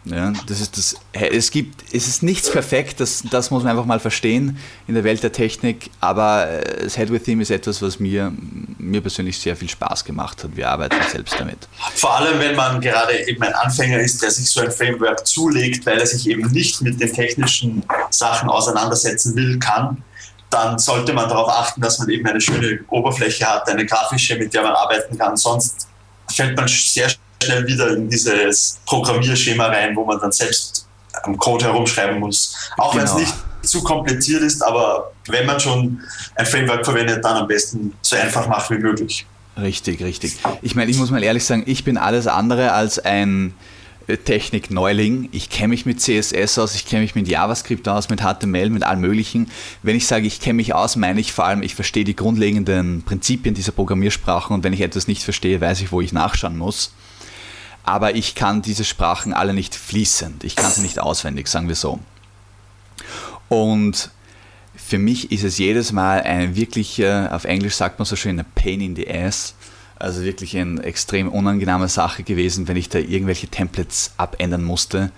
Ja, 0.05 0.33
das 0.47 0.61
ist 0.61 0.77
das. 0.77 0.95
Es 1.11 1.51
gibt, 1.51 1.93
es 1.93 2.07
ist 2.07 2.23
nichts 2.23 2.49
perfekt, 2.49 2.99
das, 2.99 3.23
das 3.29 3.51
muss 3.51 3.63
man 3.63 3.71
einfach 3.71 3.85
mal 3.85 3.99
verstehen 3.99 4.57
in 4.87 4.93
der 4.93 5.03
Welt 5.03 5.23
der 5.23 5.31
Technik, 5.31 5.89
aber 5.99 6.49
äh, 6.49 6.83
das 6.83 6.95
Head 6.95 7.11
with 7.11 7.23
Theme 7.23 7.41
ist 7.41 7.51
etwas, 7.51 7.81
was 7.81 7.99
mir, 7.99 8.31
mir 8.77 9.01
persönlich 9.01 9.37
sehr 9.37 9.55
viel 9.55 9.69
Spaß 9.69 10.05
gemacht 10.05 10.43
hat. 10.43 10.55
Wir 10.55 10.69
arbeiten 10.69 10.95
selbst 11.11 11.35
damit. 11.39 11.67
Vor 11.95 12.15
allem, 12.17 12.39
wenn 12.39 12.55
man 12.55 12.81
gerade 12.81 13.17
eben 13.27 13.41
ein 13.43 13.53
Anfänger 13.53 13.99
ist, 13.99 14.21
der 14.21 14.31
sich 14.31 14.49
so 14.49 14.61
ein 14.61 14.71
Framework 14.71 15.25
zulegt, 15.25 15.85
weil 15.85 15.99
er 15.99 16.07
sich 16.07 16.27
eben 16.29 16.49
nicht 16.51 16.81
mit 16.81 16.99
den 16.99 17.11
technischen 17.11 17.83
Sachen 18.09 18.49
auseinandersetzen 18.49 19.35
will, 19.35 19.59
kann, 19.59 20.03
dann 20.49 20.79
sollte 20.79 21.13
man 21.13 21.27
darauf 21.27 21.49
achten, 21.49 21.81
dass 21.81 21.99
man 21.99 22.09
eben 22.09 22.25
eine 22.25 22.39
schöne 22.39 22.79
Oberfläche 22.89 23.45
hat, 23.45 23.67
eine 23.69 23.85
grafische, 23.85 24.35
mit 24.37 24.53
der 24.53 24.63
man 24.63 24.73
arbeiten 24.73 25.17
kann. 25.17 25.35
Sonst 25.35 25.87
fällt 26.29 26.55
man 26.55 26.67
sehr 26.67 27.09
schnell 27.43 27.67
wieder 27.67 27.95
in 27.95 28.09
dieses 28.09 28.79
Programmierschema 28.85 29.67
rein, 29.67 29.95
wo 29.95 30.05
man 30.05 30.19
dann 30.19 30.31
selbst 30.31 30.87
am 31.23 31.37
Code 31.37 31.65
herumschreiben 31.65 32.19
muss. 32.19 32.55
Auch 32.77 32.91
genau. 32.91 33.03
wenn 33.03 33.09
es 33.09 33.15
nicht 33.15 33.33
zu 33.63 33.83
kompliziert 33.83 34.43
ist, 34.43 34.61
aber 34.61 35.11
wenn 35.27 35.45
man 35.45 35.59
schon 35.59 35.99
ein 36.35 36.45
Framework 36.45 36.85
verwendet, 36.85 37.23
dann 37.23 37.37
am 37.37 37.47
besten 37.47 37.93
so 38.01 38.15
einfach 38.15 38.47
machen 38.47 38.77
wie 38.77 38.81
möglich. 38.81 39.25
Richtig, 39.59 40.01
richtig. 40.03 40.37
Ich 40.61 40.75
meine, 40.75 40.91
ich 40.91 40.97
muss 40.97 41.09
mal 41.09 41.23
ehrlich 41.23 41.43
sagen, 41.43 41.63
ich 41.65 41.83
bin 41.83 41.97
alles 41.97 42.27
andere 42.27 42.73
als 42.73 42.99
ein 42.99 43.53
Technik-Neuling. 44.15 45.29
Ich 45.31 45.49
kenne 45.49 45.69
mich 45.69 45.85
mit 45.85 45.99
CSS 45.99 46.59
aus, 46.59 46.75
ich 46.75 46.85
kenne 46.85 47.01
mich 47.01 47.15
mit 47.15 47.27
JavaScript 47.27 47.87
aus, 47.89 48.09
mit 48.09 48.21
HTML, 48.21 48.69
mit 48.69 48.83
allem 48.83 49.01
Möglichen. 49.01 49.49
Wenn 49.83 49.97
ich 49.97 50.07
sage, 50.07 50.27
ich 50.27 50.39
kenne 50.39 50.55
mich 50.55 50.73
aus, 50.73 50.95
meine 50.95 51.19
ich 51.19 51.33
vor 51.33 51.45
allem, 51.45 51.63
ich 51.63 51.75
verstehe 51.75 52.05
die 52.05 52.15
grundlegenden 52.15 53.03
Prinzipien 53.03 53.55
dieser 53.55 53.73
Programmiersprachen 53.73 54.53
und 54.53 54.63
wenn 54.63 54.73
ich 54.73 54.81
etwas 54.81 55.07
nicht 55.07 55.23
verstehe, 55.23 55.59
weiß 55.59 55.81
ich, 55.81 55.91
wo 55.91 55.99
ich 55.99 56.13
nachschauen 56.13 56.57
muss. 56.57 56.91
Aber 57.87 58.15
ich 58.15 58.35
kann 58.35 58.61
diese 58.61 58.83
Sprachen 58.83 59.31
alle 59.31 59.53
nicht 59.53 59.73
fließend. 59.73 60.43
Ich 60.43 60.57
kann 60.57 60.69
sie 60.69 60.81
nicht 60.81 60.99
auswendig, 60.99 61.47
sagen 61.47 61.69
wir 61.69 61.75
so. 61.75 61.99
Und 63.47 64.11
für 64.75 64.97
mich 64.97 65.31
ist 65.31 65.45
es 65.45 65.57
jedes 65.57 65.93
Mal 65.93 66.21
ein 66.23 66.57
wirklicher, 66.57 67.29
auf 67.31 67.45
Englisch 67.45 67.75
sagt 67.75 67.97
man 67.97 68.05
so 68.05 68.17
schön, 68.17 68.41
a 68.41 68.45
pain 68.55 68.81
in 68.81 68.97
the 68.97 69.09
ass, 69.09 69.55
also 69.95 70.21
wirklich 70.23 70.57
eine 70.57 70.83
extrem 70.83 71.29
unangenehme 71.29 71.87
Sache 71.87 72.23
gewesen, 72.23 72.67
wenn 72.67 72.75
ich 72.75 72.89
da 72.89 72.99
irgendwelche 72.99 73.47
Templates 73.47 74.11
abändern 74.17 74.65
musste 74.65 75.13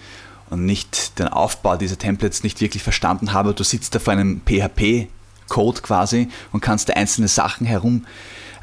und 0.51 0.63
nicht 0.63 1.17
den 1.17 1.27
Aufbau 1.27 1.75
dieser 1.75 1.97
Templates 1.97 2.43
nicht 2.43 2.61
wirklich 2.61 2.83
verstanden 2.83 3.33
habe. 3.33 3.55
Du 3.55 3.63
sitzt 3.63 3.95
da 3.95 3.99
vor 3.99 4.13
einem 4.13 4.41
PHP-Code 4.45 5.81
quasi 5.81 6.29
und 6.51 6.61
kannst 6.61 6.89
da 6.89 6.93
einzelne 6.93 7.29
Sachen 7.29 7.65
herum 7.65 8.05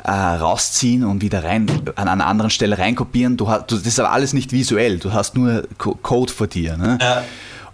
äh, 0.07 0.11
rausziehen 0.11 1.05
und 1.05 1.21
wieder 1.21 1.43
rein 1.43 1.67
an 1.97 2.09
einer 2.09 2.27
anderen 2.27 2.51
Stelle 2.51 2.79
reinkopieren. 2.79 3.37
Du 3.37 3.49
hast, 3.49 3.71
du, 3.71 3.77
das 3.77 3.87
ist 3.87 3.99
aber 3.99 4.13
alles 4.13 4.33
nicht 4.33 4.53
visuell, 4.53 4.99
du 4.99 5.13
hast 5.13 5.35
nur 5.35 5.65
Code 5.79 6.33
vor 6.33 6.47
dir. 6.47 6.77
Ne? 6.77 6.99
Ja. 7.01 7.25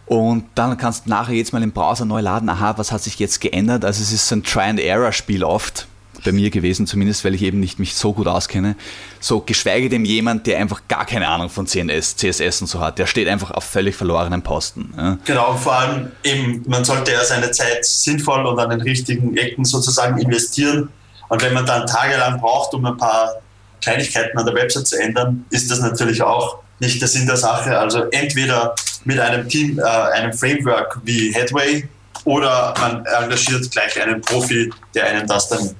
Und 0.07 0.45
dann 0.55 0.79
kannst 0.79 1.07
du 1.07 1.11
nachher 1.11 1.35
jetzt 1.35 1.53
mal 1.53 1.63
im 1.63 1.73
Browser 1.73 2.07
neu 2.07 2.21
laden, 2.21 2.49
aha, 2.49 2.75
was 2.79 2.91
hat 2.91 3.03
sich 3.03 3.19
jetzt 3.19 3.41
geändert? 3.41 3.85
Also 3.85 4.03
es 4.03 4.13
ist 4.13 4.29
so 4.29 4.37
ein 4.37 4.43
Try-and-Error-Spiel 4.43 5.45
oft 5.45 5.87
bei 6.25 6.33
mir 6.33 6.51
gewesen, 6.51 6.87
zumindest 6.87 7.25
weil 7.25 7.35
ich 7.35 7.43
eben 7.43 7.61
nicht 7.61 7.79
mich 7.79 7.95
so 7.95 8.13
gut 8.15 8.27
auskenne. 8.27 8.77
So 9.21 9.41
geschweige 9.41 9.91
denn 9.91 10.05
jemand, 10.05 10.47
der 10.47 10.59
einfach 10.59 10.83
gar 10.89 11.05
keine 11.05 11.29
Ahnung 11.29 11.51
von 11.51 11.67
CNS, 11.67 12.17
CSS 12.17 12.63
und 12.63 12.67
so 12.69 12.81
hat, 12.81 12.99
der 12.99 13.07
steht 13.07 13.29
einfach 13.29 13.51
auf 13.51 13.65
völlig 13.65 13.95
verlorenen 13.95 14.41
Posten. 14.43 14.95
Ja. 14.97 15.19
Genau, 15.25 15.55
vor 15.57 15.75
allem 15.75 16.13
eben, 16.23 16.63
man 16.67 16.85
sollte 16.85 17.13
ja 17.13 17.25
seine 17.25 17.51
Zeit 17.51 17.85
sinnvoll 17.85 18.47
und 18.47 18.59
an 18.59 18.71
den 18.71 18.81
richtigen 18.81 19.37
Ecken 19.37 19.65
sozusagen 19.65 20.19
investieren. 20.19 20.89
Und 21.33 21.41
wenn 21.41 21.55
man 21.55 21.65
dann 21.65 21.87
tagelang 21.87 22.39
braucht, 22.39 22.75
um 22.75 22.85
ein 22.85 22.99
paar 22.99 23.37
Kleinigkeiten 23.81 24.37
an 24.37 24.45
der 24.45 24.55
Website 24.55 24.87
zu 24.87 25.01
ändern, 25.01 25.47
ist 25.49 25.71
das 25.71 25.81
natürlich 25.81 26.23
auch 26.23 26.59
nicht 26.79 27.01
der 27.01 27.09
Sinn 27.09 27.27
der 27.27 27.39
Sache. 27.39 27.79
Also 27.79 28.03
entweder 28.11 28.75
mit 29.05 29.19
einem 29.19 29.49
Team, 29.49 29.79
äh, 29.79 29.83
einem 29.83 30.35
Framework 30.35 31.01
wie 31.05 31.33
Headway 31.33 31.89
oder 32.25 32.75
man 32.79 33.07
engagiert 33.07 33.71
gleich 33.71 33.99
einen 33.99 34.21
Profi, 34.21 34.71
der 34.95 35.07
einen 35.07 35.27
das 35.27 35.49
dann 35.49 35.75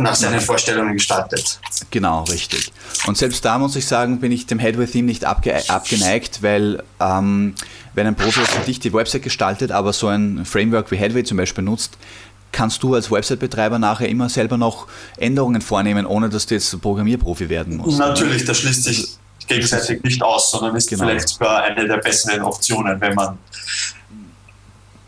nach 0.00 0.16
seinen 0.16 0.40
Vorstellungen 0.40 0.94
gestaltet. 0.94 1.60
Genau, 1.92 2.24
richtig. 2.24 2.72
Und 3.06 3.16
selbst 3.16 3.44
da 3.44 3.56
muss 3.60 3.76
ich 3.76 3.86
sagen, 3.86 4.18
bin 4.18 4.32
ich 4.32 4.46
dem 4.46 4.58
Headway-Theme 4.58 5.06
nicht 5.06 5.24
abge 5.24 5.62
abgeneigt, 5.68 6.42
weil 6.42 6.82
ähm, 6.98 7.54
wenn 7.94 8.08
ein 8.08 8.16
Profi 8.16 8.40
für 8.40 8.64
dich 8.66 8.80
die 8.80 8.92
Website 8.92 9.22
gestaltet, 9.22 9.70
aber 9.70 9.92
so 9.92 10.08
ein 10.08 10.44
Framework 10.44 10.90
wie 10.90 10.96
Headway 10.96 11.22
zum 11.22 11.36
Beispiel 11.36 11.62
nutzt, 11.62 11.96
kannst 12.54 12.82
du 12.82 12.94
als 12.94 13.10
Website-Betreiber 13.10 13.78
nachher 13.78 14.08
immer 14.08 14.28
selber 14.28 14.56
noch 14.56 14.86
Änderungen 15.18 15.60
vornehmen, 15.60 16.06
ohne 16.06 16.30
dass 16.30 16.46
du 16.46 16.54
jetzt 16.54 16.80
Programmierprofi 16.80 17.48
werden 17.48 17.76
musst. 17.76 17.98
Natürlich, 17.98 18.44
das 18.44 18.58
schließt 18.58 18.84
sich 18.84 19.18
gegenseitig 19.46 20.02
nicht 20.02 20.22
aus, 20.22 20.50
sondern 20.50 20.74
ist 20.76 20.88
genau. 20.88 21.04
vielleicht 21.04 21.28
sogar 21.28 21.64
eine 21.64 21.86
der 21.86 21.98
besseren 21.98 22.42
Optionen, 22.42 22.98
wenn 23.00 23.14
man 23.14 23.38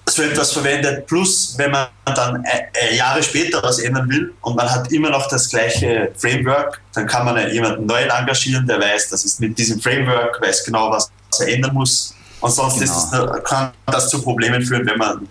so 0.09 0.23
etwas 0.23 0.53
verwendet. 0.53 1.07
Plus, 1.07 1.55
wenn 1.57 1.71
man 1.71 1.89
dann 2.05 2.45
äh, 2.45 2.91
äh, 2.91 2.97
Jahre 2.97 3.23
später 3.23 3.63
was 3.63 3.79
ändern 3.79 4.09
will 4.09 4.33
und 4.43 4.57
man 4.57 4.71
hat 4.71 4.91
immer 4.93 5.11
noch 5.11 5.29
das 5.29 5.49
gleiche 5.49 6.13
Framework, 6.17 6.81
dann 6.95 7.07
kann 7.07 7.25
man 7.25 7.37
ja 7.37 7.49
jemanden 7.49 7.87
neuen 7.87 8.11
engagieren, 8.11 8.67
der 8.67 8.81
weiß, 8.81 9.11
das 9.11 9.25
ist 9.25 9.41
mit 9.41 9.57
diesem 9.59 9.81
Framework, 9.81 10.41
weiß 10.41 10.65
genau, 10.65 10.91
was 10.91 11.11
er 11.41 11.49
ändern 11.49 11.75
muss. 11.75 12.15
Und 12.41 12.51
sonst 12.51 12.79
genau. 12.79 13.35
es, 13.35 13.45
kann 13.45 13.73
das 13.87 14.11
zu 14.11 14.23
Problemen 14.23 14.63
führen, 14.63 14.87
wenn 14.87 14.99
man 14.99 15.29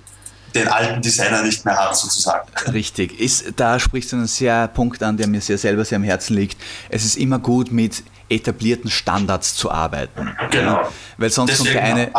den 0.55 0.67
alten 0.67 1.01
Designer 1.01 1.41
nicht 1.41 1.65
mehr 1.65 1.75
hat, 1.75 1.95
sozusagen. 1.95 2.47
Richtig. 2.71 3.19
Ist, 3.19 3.53
da 3.55 3.79
sprichst 3.79 4.11
du 4.11 4.15
einen 4.15 4.27
sehr 4.27 4.67
Punkt 4.69 5.03
an, 5.03 5.17
der 5.17 5.27
mir 5.27 5.41
sehr 5.41 5.57
selber 5.57 5.85
sehr 5.85 5.97
am 5.97 6.03
Herzen 6.03 6.35
liegt. 6.35 6.57
Es 6.89 7.05
ist 7.05 7.17
immer 7.17 7.39
gut, 7.39 7.71
mit 7.71 8.03
etablierten 8.29 8.89
Standards 8.89 9.55
zu 9.55 9.69
arbeiten. 9.71 10.35
Genau. 10.49 10.81
Ja? 10.81 10.89
Weil 11.17 11.29
sonst 11.29 11.51
Deswegen, 11.51 11.73
kommt 11.73 11.85
eine. 11.85 12.11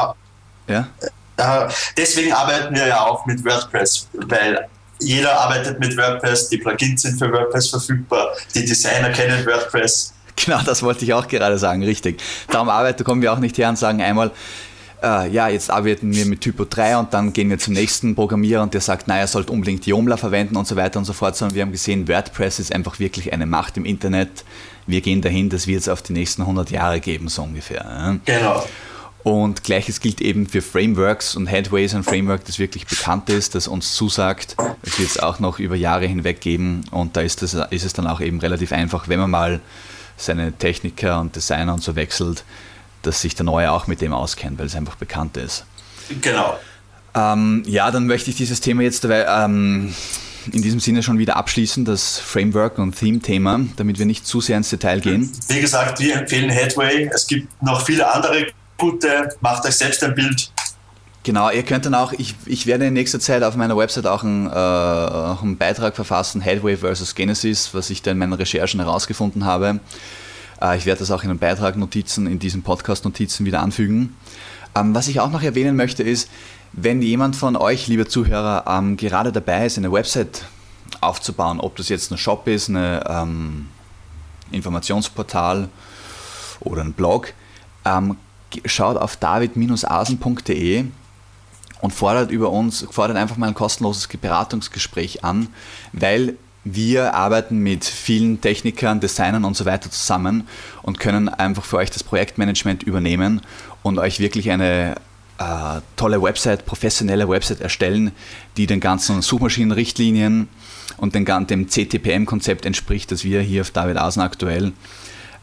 Ja? 0.68 0.88
Äh, 1.36 1.68
deswegen 1.96 2.32
arbeiten 2.32 2.74
wir 2.74 2.86
ja 2.86 3.00
auch 3.00 3.26
mit 3.26 3.44
WordPress, 3.44 4.08
weil 4.12 4.68
jeder 5.00 5.38
arbeitet 5.38 5.78
mit 5.78 5.96
WordPress, 5.96 6.48
die 6.48 6.58
Plugins 6.58 7.02
sind 7.02 7.18
für 7.18 7.30
WordPress 7.30 7.70
verfügbar, 7.70 8.28
die 8.54 8.64
Designer 8.64 9.10
kennen 9.10 9.44
WordPress. 9.44 10.14
Genau, 10.36 10.60
das 10.62 10.82
wollte 10.82 11.04
ich 11.04 11.14
auch 11.14 11.26
gerade 11.28 11.58
sagen, 11.58 11.82
richtig. 11.82 12.22
Darum 12.48 12.68
arbeiten, 12.68 13.04
kommen 13.04 13.22
wir 13.22 13.32
auch 13.32 13.38
nicht 13.38 13.56
her 13.56 13.70
und 13.70 13.78
sagen 13.78 14.02
einmal, 14.02 14.30
äh, 15.06 15.28
ja, 15.28 15.48
jetzt 15.48 15.70
arbeiten 15.70 16.14
wir 16.14 16.26
mit 16.26 16.40
Typo 16.40 16.64
3 16.64 16.98
und 16.98 17.14
dann 17.14 17.32
gehen 17.32 17.50
wir 17.50 17.58
zum 17.58 17.74
nächsten 17.74 18.14
Programmierer 18.14 18.62
und 18.62 18.74
der 18.74 18.80
sagt, 18.80 19.08
naja, 19.08 19.26
sollte 19.26 19.52
unbedingt 19.52 19.86
Joomla 19.86 20.16
verwenden 20.16 20.56
und 20.56 20.66
so 20.66 20.76
weiter 20.76 20.98
und 20.98 21.04
so 21.04 21.12
fort, 21.12 21.36
sondern 21.36 21.54
wir 21.54 21.62
haben 21.62 21.72
gesehen, 21.72 22.08
WordPress 22.08 22.58
ist 22.58 22.74
einfach 22.74 22.98
wirklich 22.98 23.32
eine 23.32 23.46
Macht 23.46 23.76
im 23.76 23.84
Internet. 23.84 24.44
Wir 24.86 25.00
gehen 25.00 25.22
dahin, 25.22 25.48
dass 25.48 25.66
wir 25.66 25.78
es 25.78 25.88
auf 25.88 26.02
die 26.02 26.12
nächsten 26.12 26.42
100 26.42 26.70
Jahre 26.70 27.00
geben, 27.00 27.28
so 27.28 27.42
ungefähr. 27.42 28.18
Genau. 28.24 28.64
Und 29.22 29.64
gleiches 29.64 30.00
gilt 30.00 30.20
eben 30.20 30.46
für 30.46 30.62
Frameworks 30.62 31.34
und 31.34 31.46
Headway 31.46 31.84
ist 31.84 31.96
ein 31.96 32.04
Framework, 32.04 32.44
das 32.44 32.60
wirklich 32.60 32.86
bekannt 32.86 33.28
ist, 33.28 33.56
das 33.56 33.66
uns 33.66 33.94
zusagt. 33.94 34.54
Es 34.82 35.00
wird 35.00 35.10
es 35.10 35.18
auch 35.18 35.40
noch 35.40 35.58
über 35.58 35.74
Jahre 35.74 36.06
hinweg 36.06 36.40
geben 36.40 36.82
und 36.92 37.16
da 37.16 37.22
ist, 37.22 37.42
das, 37.42 37.54
ist 37.54 37.84
es 37.84 37.92
dann 37.92 38.06
auch 38.06 38.20
eben 38.20 38.38
relativ 38.38 38.72
einfach, 38.72 39.08
wenn 39.08 39.18
man 39.18 39.30
mal 39.30 39.60
seine 40.16 40.52
Techniker 40.52 41.20
und 41.20 41.34
Designer 41.34 41.74
und 41.74 41.82
so 41.82 41.96
wechselt, 41.96 42.44
dass 43.06 43.20
sich 43.20 43.34
der 43.34 43.44
Neue 43.44 43.70
auch 43.70 43.86
mit 43.86 44.00
dem 44.00 44.12
auskennt, 44.12 44.58
weil 44.58 44.66
es 44.66 44.74
einfach 44.74 44.96
bekannt 44.96 45.36
ist. 45.36 45.64
Genau. 46.20 46.58
Ähm, 47.14 47.62
ja, 47.66 47.90
dann 47.90 48.06
möchte 48.06 48.30
ich 48.30 48.36
dieses 48.36 48.60
Thema 48.60 48.82
jetzt 48.82 49.06
ähm, 49.08 49.94
in 50.52 50.62
diesem 50.62 50.80
Sinne 50.80 51.02
schon 51.02 51.18
wieder 51.18 51.36
abschließen, 51.36 51.84
das 51.84 52.18
Framework- 52.18 52.78
und 52.78 52.96
Theme-Thema, 52.96 53.60
damit 53.76 53.98
wir 53.98 54.06
nicht 54.06 54.26
zu 54.26 54.40
sehr 54.40 54.56
ins 54.56 54.70
Detail 54.70 55.00
gehen. 55.00 55.30
Wie 55.48 55.60
gesagt, 55.60 55.98
wir 55.98 56.16
empfehlen 56.16 56.50
Headway. 56.50 57.10
Es 57.12 57.26
gibt 57.26 57.62
noch 57.62 57.84
viele 57.84 58.12
andere 58.12 58.46
gute, 58.78 59.30
macht 59.40 59.64
euch 59.64 59.76
selbst 59.76 60.04
ein 60.04 60.14
Bild. 60.14 60.50
Genau, 61.22 61.50
ihr 61.50 61.64
könnt 61.64 61.84
dann 61.86 61.94
auch, 61.94 62.12
ich, 62.12 62.36
ich 62.44 62.66
werde 62.66 62.86
in 62.86 62.92
nächster 62.92 63.18
Zeit 63.18 63.42
auf 63.42 63.56
meiner 63.56 63.76
Website 63.76 64.06
auch 64.06 64.22
einen, 64.22 64.46
äh, 64.46 64.50
auch 64.50 65.42
einen 65.42 65.56
Beitrag 65.56 65.96
verfassen, 65.96 66.40
Headway 66.40 66.76
versus 66.76 67.16
Genesis, 67.16 67.70
was 67.72 67.90
ich 67.90 68.02
da 68.02 68.12
in 68.12 68.18
meinen 68.18 68.34
Recherchen 68.34 68.78
herausgefunden 68.78 69.44
habe. 69.44 69.80
Äh, 70.60 70.76
ich 70.76 70.86
werde 70.86 71.00
das 71.00 71.10
auch 71.10 71.22
in 71.22 71.28
den 71.28 71.38
Beitrag-Notizen, 71.38 72.26
in 72.26 72.38
diesen 72.38 72.62
Podcast-Notizen 72.62 73.46
wieder 73.46 73.60
anfügen. 73.60 74.16
Ähm, 74.74 74.94
was 74.94 75.08
ich 75.08 75.20
auch 75.20 75.30
noch 75.30 75.42
erwähnen 75.42 75.76
möchte 75.76 76.02
ist, 76.02 76.30
wenn 76.72 77.00
jemand 77.02 77.36
von 77.36 77.56
euch, 77.56 77.86
liebe 77.86 78.06
Zuhörer, 78.06 78.64
ähm, 78.68 78.96
gerade 78.96 79.32
dabei 79.32 79.66
ist, 79.66 79.78
eine 79.78 79.92
Website 79.92 80.44
aufzubauen, 81.00 81.60
ob 81.60 81.76
das 81.76 81.88
jetzt 81.88 82.10
ein 82.10 82.18
Shop 82.18 82.46
ist, 82.46 82.68
ein 82.68 83.00
ähm, 83.06 83.68
Informationsportal 84.50 85.68
oder 86.60 86.82
ein 86.82 86.92
Blog, 86.92 87.34
schaut 88.64 88.96
auf 88.96 89.16
david-asen.de 89.16 90.84
und 91.80 91.92
fordert 91.92 92.30
über 92.30 92.50
uns, 92.50 92.86
fordert 92.90 93.16
einfach 93.16 93.36
mal 93.36 93.48
ein 93.48 93.54
kostenloses 93.54 94.08
Beratungsgespräch 94.08 95.24
an, 95.24 95.48
weil 95.92 96.36
wir 96.68 97.14
arbeiten 97.14 97.58
mit 97.58 97.84
vielen 97.84 98.40
Technikern, 98.40 98.98
Designern 98.98 99.44
und 99.44 99.56
so 99.56 99.64
weiter 99.66 99.88
zusammen 99.88 100.48
und 100.82 100.98
können 100.98 101.28
einfach 101.28 101.64
für 101.64 101.76
euch 101.76 101.92
das 101.92 102.02
Projektmanagement 102.02 102.82
übernehmen 102.82 103.40
und 103.84 104.00
euch 104.00 104.18
wirklich 104.18 104.50
eine 104.50 104.96
äh, 105.38 105.80
tolle 105.94 106.20
Website, 106.20 106.66
professionelle 106.66 107.28
Website 107.28 107.60
erstellen, 107.60 108.10
die 108.56 108.66
den 108.66 108.80
ganzen 108.80 109.22
Suchmaschinenrichtlinien 109.22 110.48
und 110.96 111.14
den, 111.14 111.24
dem 111.46 111.68
CTPM-Konzept 111.68 112.66
entspricht, 112.66 113.12
das 113.12 113.22
wir 113.22 113.42
hier 113.42 113.60
auf 113.60 113.70
David 113.70 113.96
Asen 113.96 114.22
aktuell 114.22 114.72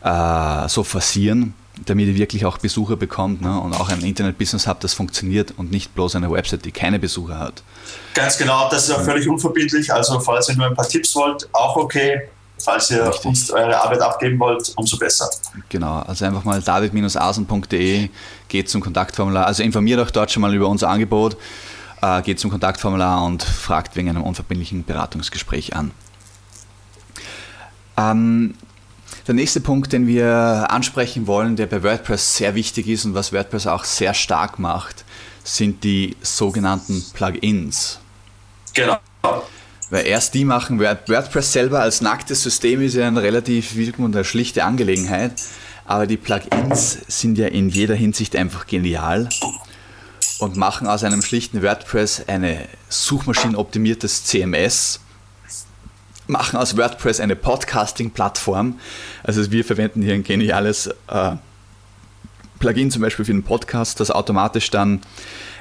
äh, 0.03 0.67
so 0.67 0.83
forcieren 0.83 1.53
damit 1.85 2.07
ihr 2.07 2.15
wirklich 2.15 2.45
auch 2.45 2.57
Besucher 2.57 2.95
bekommt 2.95 3.41
ne? 3.41 3.59
und 3.59 3.73
auch 3.73 3.89
ein 3.89 4.01
Internet-Business 4.01 4.67
habt, 4.67 4.83
das 4.83 4.93
funktioniert 4.93 5.53
und 5.57 5.71
nicht 5.71 5.95
bloß 5.95 6.15
eine 6.15 6.29
Website, 6.29 6.65
die 6.65 6.71
keine 6.71 6.99
Besucher 6.99 7.39
hat. 7.39 7.63
Ganz 8.13 8.37
genau, 8.37 8.69
das 8.69 8.85
ist 8.85 8.91
auch 8.91 9.01
völlig 9.01 9.27
unverbindlich. 9.27 9.91
Also 9.91 10.19
falls 10.19 10.49
ihr 10.49 10.55
nur 10.55 10.67
ein 10.67 10.75
paar 10.75 10.87
Tipps 10.87 11.15
wollt, 11.15 11.47
auch 11.53 11.75
okay. 11.75 12.29
Falls 12.59 12.91
ihr 12.91 13.05
Richtig. 13.05 13.25
uns 13.25 13.51
eure 13.51 13.81
Arbeit 13.81 13.99
abgeben 14.01 14.39
wollt, 14.39 14.71
umso 14.77 14.97
besser. 14.97 15.29
Genau, 15.69 15.99
also 15.99 16.23
einfach 16.23 16.43
mal 16.43 16.61
david-asen.de, 16.61 18.09
geht 18.47 18.69
zum 18.69 18.79
Kontaktformular, 18.79 19.47
also 19.47 19.63
informiert 19.63 19.99
euch 19.99 20.11
dort 20.11 20.31
schon 20.31 20.41
mal 20.41 20.53
über 20.53 20.69
unser 20.69 20.87
Angebot, 20.87 21.35
äh, 22.01 22.21
geht 22.21 22.39
zum 22.39 22.51
Kontaktformular 22.51 23.25
und 23.25 23.43
fragt 23.43 23.95
wegen 23.95 24.07
einem 24.07 24.21
unverbindlichen 24.21 24.85
Beratungsgespräch 24.85 25.75
an. 25.75 25.91
Ähm, 27.97 28.55
der 29.27 29.35
nächste 29.35 29.61
Punkt, 29.61 29.93
den 29.93 30.07
wir 30.07 30.67
ansprechen 30.69 31.27
wollen, 31.27 31.55
der 31.55 31.67
bei 31.67 31.83
WordPress 31.83 32.37
sehr 32.37 32.55
wichtig 32.55 32.87
ist 32.87 33.05
und 33.05 33.13
was 33.13 33.31
WordPress 33.31 33.67
auch 33.67 33.85
sehr 33.85 34.13
stark 34.13 34.59
macht, 34.59 35.05
sind 35.43 35.83
die 35.83 36.15
sogenannten 36.21 37.03
Plugins. 37.13 37.99
Genau. 38.73 38.97
Weil 39.89 40.07
erst 40.07 40.33
die 40.33 40.45
machen 40.45 40.79
WordPress 40.79 41.53
selber 41.53 41.81
als 41.81 42.01
nacktes 42.01 42.43
System 42.43 42.81
ist 42.81 42.95
ja 42.95 43.07
eine 43.07 43.21
relativ 43.21 43.75
eine 43.75 44.23
schlichte 44.23 44.63
Angelegenheit. 44.63 45.33
aber 45.85 46.07
die 46.07 46.17
Plugins 46.17 46.97
sind 47.07 47.37
ja 47.37 47.47
in 47.47 47.69
jeder 47.69 47.95
Hinsicht 47.95 48.35
einfach 48.35 48.67
genial 48.67 49.29
und 50.39 50.55
machen 50.55 50.87
aus 50.87 51.03
einem 51.03 51.21
schlichten 51.21 51.61
WordPress 51.61 52.23
eine 52.27 52.67
suchmaschinenoptimiertes 52.89 54.25
CMS, 54.25 54.99
machen 56.27 56.57
aus 56.57 56.77
WordPress 56.77 57.19
eine 57.19 57.35
Podcasting-Plattform. 57.35 58.79
Also 59.23 59.51
wir 59.51 59.65
verwenden 59.65 60.01
hier 60.01 60.13
ein 60.13 60.23
geniales 60.23 60.87
äh, 61.07 61.35
Plugin 62.59 62.91
zum 62.91 63.01
Beispiel 63.01 63.25
für 63.25 63.33
den 63.33 63.43
Podcast, 63.43 63.99
das 63.99 64.09
automatisch 64.09 64.69
dann 64.69 65.01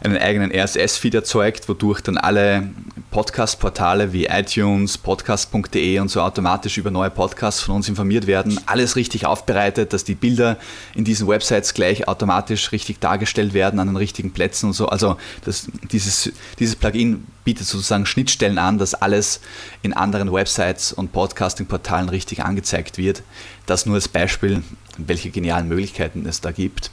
einen 0.05 0.19
eigenen 0.19 0.53
RSS-Feed 0.53 1.15
erzeugt, 1.15 1.69
wodurch 1.69 2.01
dann 2.01 2.17
alle 2.17 2.69
Podcast-Portale 3.13 4.13
wie 4.13 4.25
iTunes, 4.25 4.99
podcast.de 4.99 5.99
und 6.01 6.09
so 6.09 6.21
automatisch 6.23 6.79
über 6.79 6.91
neue 6.91 7.11
Podcasts 7.11 7.61
von 7.61 7.77
uns 7.77 7.89
informiert 7.89 8.27
werden. 8.27 8.59
Alles 8.67 8.97
richtig 8.97 9.27
aufbereitet, 9.27 9.93
dass 9.93 10.03
die 10.03 10.15
Bilder 10.15 10.57
in 10.95 11.05
diesen 11.05 11.29
Websites 11.29 11.75
gleich 11.75 12.09
automatisch 12.09 12.73
richtig 12.73 12.99
dargestellt 13.01 13.55
werden 13.55 13.79
an 13.79 13.87
den 13.87 13.97
richtigen 13.97 14.33
Plätzen 14.33 14.67
und 14.67 14.73
so. 14.73 14.89
Also 14.89 15.19
das, 15.45 15.69
dieses, 15.93 16.33
dieses 16.59 16.75
Plugin 16.75 17.27
bietet 17.45 17.67
sozusagen 17.67 18.07
Schnittstellen 18.07 18.59
an, 18.59 18.79
dass 18.79 18.95
alles 18.95 19.41
in 19.83 19.93
anderen 19.93 20.33
Websites 20.33 20.93
und 20.93 21.13
Podcasting-Portalen 21.13 22.09
richtig 22.09 22.43
angezeigt 22.43 22.99
wird. 22.99 23.23
Das 23.67 23.87
nur 23.87 23.97
als 23.97 24.09
Beispiel, 24.09 24.63
welche 24.97 25.31
genialen 25.31 25.69
Möglichkeiten 25.69 26.27
es 26.27 26.41
da 26.41 26.51
gibt. 26.51 26.91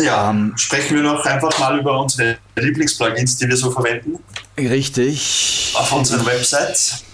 Ja, 0.00 0.30
ähm, 0.30 0.52
sprechen 0.56 0.96
wir 0.96 1.02
noch 1.02 1.24
einfach 1.24 1.56
mal 1.58 1.78
über 1.78 1.98
unsere 1.98 2.36
Lieblingsplugins, 2.56 3.36
die 3.36 3.48
wir 3.48 3.56
so 3.56 3.70
verwenden. 3.70 4.18
Richtig. 4.58 5.72
Auf 5.76 5.92
unseren 5.92 6.24
Websites. 6.26 7.04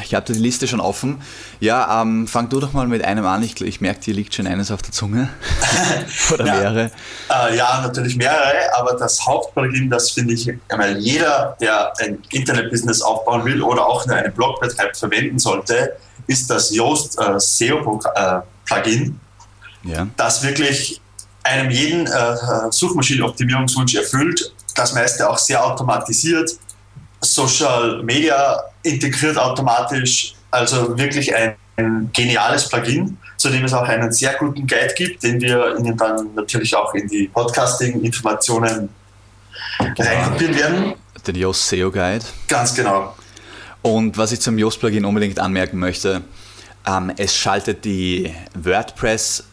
Ich 0.00 0.14
habe 0.14 0.32
die 0.32 0.38
Liste 0.38 0.66
schon 0.66 0.80
offen. 0.80 1.20
Ja, 1.60 2.00
ähm, 2.00 2.26
fang 2.26 2.48
du 2.48 2.60
doch 2.60 2.72
mal 2.72 2.86
mit 2.86 3.04
einem 3.04 3.26
an. 3.26 3.42
Ich, 3.42 3.60
ich 3.60 3.82
merke, 3.82 4.00
dir 4.00 4.14
liegt 4.14 4.34
schon 4.34 4.46
eines 4.46 4.70
auf 4.70 4.80
der 4.80 4.92
Zunge. 4.92 5.28
Oder 6.32 6.46
ja. 6.46 6.54
mehrere. 6.54 6.90
Äh, 7.28 7.56
ja, 7.56 7.82
natürlich 7.82 8.16
mehrere, 8.16 8.74
aber 8.78 8.94
das 8.94 9.24
Hauptplugin, 9.26 9.90
das 9.90 10.12
finde 10.12 10.32
ich, 10.32 10.50
weil 10.70 10.96
jeder, 10.98 11.56
der 11.60 11.92
ein 12.00 12.18
Internet-Business 12.30 13.02
aufbauen 13.02 13.44
will 13.44 13.62
oder 13.62 13.86
auch 13.86 14.06
nur 14.06 14.16
einen 14.16 14.32
Blog 14.32 14.60
betreibt, 14.60 14.96
verwenden 14.96 15.38
sollte, 15.38 15.96
ist 16.26 16.48
das 16.48 16.74
Yoast 16.74 17.18
äh, 17.18 17.38
SEO-Plugin, 17.38 19.20
äh, 19.84 19.90
ja. 19.90 20.06
das 20.16 20.42
wirklich 20.42 21.02
einem 21.52 21.70
jeden 21.70 22.06
äh, 22.06 22.36
Suchmaschinenoptimierungswunsch 22.70 23.94
erfüllt, 23.94 24.52
das 24.74 24.94
meiste 24.94 25.28
auch 25.28 25.38
sehr 25.38 25.64
automatisiert, 25.64 26.50
Social 27.20 28.02
Media 28.02 28.60
integriert 28.82 29.38
automatisch, 29.38 30.34
also 30.50 30.96
wirklich 30.98 31.34
ein, 31.34 31.54
ein 31.76 32.10
geniales 32.12 32.68
Plugin, 32.68 33.16
zu 33.36 33.48
dem 33.48 33.64
es 33.64 33.72
auch 33.72 33.86
einen 33.86 34.12
sehr 34.12 34.34
guten 34.34 34.66
Guide 34.66 34.94
gibt, 34.96 35.22
den 35.22 35.40
wir 35.40 35.76
Ihnen 35.78 35.96
dann 35.96 36.34
natürlich 36.34 36.74
auch 36.74 36.92
in 36.94 37.06
die 37.08 37.28
Podcasting-Informationen 37.28 38.88
reinkopieren 39.78 40.56
werden. 40.56 40.94
Den 41.26 41.36
Yoast 41.36 41.68
SEO 41.68 41.90
Guide. 41.90 42.24
Ganz 42.48 42.74
genau. 42.74 43.14
Und 43.82 44.16
was 44.16 44.32
ich 44.32 44.40
zum 44.40 44.58
Yoast 44.58 44.80
Plugin 44.80 45.04
unbedingt 45.04 45.38
anmerken 45.38 45.78
möchte, 45.78 46.22
ähm, 46.86 47.12
es 47.16 47.36
schaltet 47.36 47.84
die 47.84 48.34
WordPress 48.54 49.44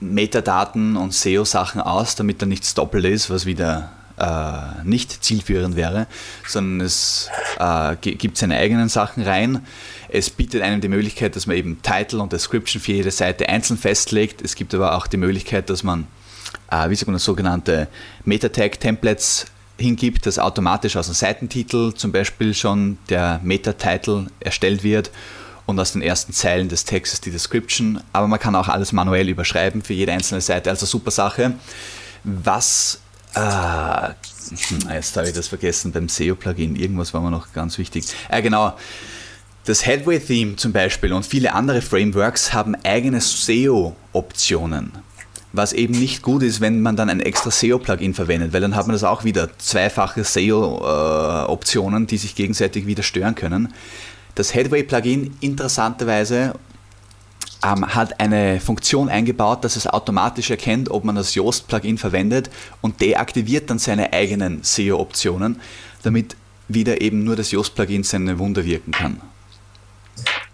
Metadaten 0.00 0.96
und 0.96 1.12
SEO-Sachen 1.12 1.80
aus, 1.80 2.14
damit 2.14 2.40
da 2.40 2.46
nichts 2.46 2.74
doppelt 2.74 3.04
ist, 3.04 3.30
was 3.30 3.46
wieder 3.46 3.90
äh, 4.18 4.84
nicht 4.84 5.24
zielführend 5.24 5.76
wäre, 5.76 6.06
sondern 6.46 6.86
es 6.86 7.30
äh, 7.58 7.96
gibt 7.96 8.36
seine 8.36 8.56
eigenen 8.56 8.88
Sachen 8.88 9.22
rein. 9.22 9.66
Es 10.08 10.30
bietet 10.30 10.62
einem 10.62 10.80
die 10.80 10.88
Möglichkeit, 10.88 11.36
dass 11.36 11.46
man 11.46 11.56
eben 11.56 11.82
Title 11.82 12.20
und 12.20 12.32
Description 12.32 12.80
für 12.80 12.92
jede 12.92 13.10
Seite 13.10 13.48
einzeln 13.48 13.78
festlegt. 13.78 14.42
Es 14.42 14.54
gibt 14.54 14.74
aber 14.74 14.96
auch 14.96 15.06
die 15.06 15.16
Möglichkeit, 15.16 15.70
dass 15.70 15.82
man, 15.82 16.06
äh, 16.70 16.90
wie 16.90 16.94
sagt 16.94 17.08
man, 17.08 17.18
sogenannte 17.18 17.88
Meta-Tag-Templates 18.24 19.46
hingibt, 19.78 20.26
dass 20.26 20.38
automatisch 20.38 20.96
aus 20.96 21.06
dem 21.06 21.14
Seitentitel 21.14 21.92
zum 21.94 22.10
Beispiel 22.10 22.54
schon 22.54 22.98
der 23.08 23.40
Meta-Title 23.42 24.26
erstellt 24.40 24.82
wird 24.82 25.10
und 25.68 25.78
aus 25.78 25.92
den 25.92 26.00
ersten 26.00 26.32
Zeilen 26.32 26.70
des 26.70 26.86
Textes 26.86 27.20
die 27.20 27.30
Description. 27.30 28.00
Aber 28.14 28.26
man 28.26 28.40
kann 28.40 28.54
auch 28.54 28.68
alles 28.68 28.92
manuell 28.92 29.28
überschreiben 29.28 29.82
für 29.82 29.92
jede 29.92 30.12
einzelne 30.12 30.40
Seite, 30.40 30.70
also 30.70 30.86
super 30.86 31.10
Sache. 31.10 31.52
Was, 32.24 33.02
äh, 33.34 34.08
jetzt 34.94 35.14
habe 35.18 35.28
ich 35.28 35.34
das 35.34 35.46
vergessen 35.46 35.92
beim 35.92 36.08
SEO-Plugin, 36.08 36.74
irgendwas 36.74 37.12
war 37.12 37.20
mir 37.20 37.30
noch 37.30 37.52
ganz 37.52 37.76
wichtig. 37.76 38.06
Äh, 38.30 38.40
genau, 38.40 38.78
das 39.66 39.84
Headway-Theme 39.84 40.56
zum 40.56 40.72
Beispiel 40.72 41.12
und 41.12 41.26
viele 41.26 41.52
andere 41.52 41.82
Frameworks 41.82 42.54
haben 42.54 42.74
eigene 42.84 43.20
SEO-Optionen. 43.20 44.92
Was 45.52 45.74
eben 45.74 45.92
nicht 45.92 46.22
gut 46.22 46.42
ist, 46.44 46.62
wenn 46.62 46.80
man 46.80 46.96
dann 46.96 47.10
ein 47.10 47.20
extra 47.20 47.50
SEO-Plugin 47.50 48.14
verwendet, 48.14 48.54
weil 48.54 48.62
dann 48.62 48.74
hat 48.74 48.86
man 48.86 48.94
das 48.94 49.04
auch 49.04 49.24
wieder 49.24 49.50
zweifache 49.58 50.24
SEO-Optionen, 50.24 52.06
die 52.06 52.16
sich 52.16 52.34
gegenseitig 52.34 52.86
wieder 52.86 53.02
stören 53.02 53.34
können. 53.34 53.74
Das 54.38 54.54
Headway-Plugin 54.54 55.36
interessanterweise 55.40 56.54
ähm, 57.64 57.92
hat 57.92 58.20
eine 58.20 58.60
Funktion 58.60 59.08
eingebaut, 59.08 59.64
dass 59.64 59.74
es 59.74 59.88
automatisch 59.88 60.48
erkennt, 60.48 60.92
ob 60.92 61.02
man 61.02 61.16
das 61.16 61.34
Yoast-Plugin 61.34 61.98
verwendet 61.98 62.48
und 62.80 63.00
deaktiviert 63.00 63.68
dann 63.68 63.80
seine 63.80 64.12
eigenen 64.12 64.62
SEO-Optionen, 64.62 65.60
damit 66.04 66.36
wieder 66.68 67.00
eben 67.00 67.24
nur 67.24 67.34
das 67.34 67.50
Yoast-Plugin 67.50 68.04
seine 68.04 68.38
Wunder 68.38 68.64
wirken 68.64 68.92
kann. 68.92 69.20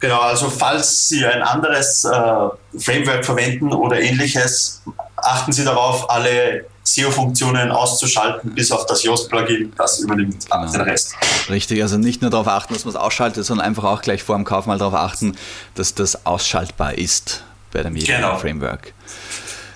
Genau, 0.01 0.21
also 0.21 0.49
falls 0.49 1.09
Sie 1.09 1.23
ein 1.27 1.43
anderes 1.43 2.07
äh, 2.07 2.79
Framework 2.79 3.23
verwenden 3.23 3.71
oder 3.71 4.01
ähnliches, 4.01 4.83
achten 5.25 5.53
Sie 5.53 5.65
darauf, 5.65 6.11
alle 6.11 6.67
SEO-Funktionen 6.85 7.71
auszuschalten, 7.71 8.55
bis 8.55 8.71
auf 8.71 8.87
das 8.87 9.03
Yoast-Plugin, 9.03 9.73
das 9.77 10.01
übernimmt 10.01 10.49
genau. 10.51 10.71
den 10.71 10.81
Rest. 10.83 11.15
Richtig, 11.49 11.83
also 11.83 11.97
nicht 11.97 12.21
nur 12.21 12.31
darauf 12.31 12.49
achten, 12.49 12.75
dass 12.75 12.85
man 12.85 12.95
es 12.95 13.01
ausschaltet, 13.01 13.45
sondern 13.45 13.67
einfach 13.67 13.85
auch 13.85 14.03
gleich 14.03 14.23
vor 14.23 14.37
dem 14.37 14.45
Kauf 14.45 14.67
mal 14.67 14.79
darauf 14.79 14.95
achten, 14.95 15.37
dass 15.75 15.95
das 15.95 16.27
ausschaltbar 16.27 16.99
ist 16.99 17.43
bei 17.73 17.83
dem 17.83 17.97
jeweiligen 17.97 18.23
genau. 18.23 18.39
Framework. 18.39 18.93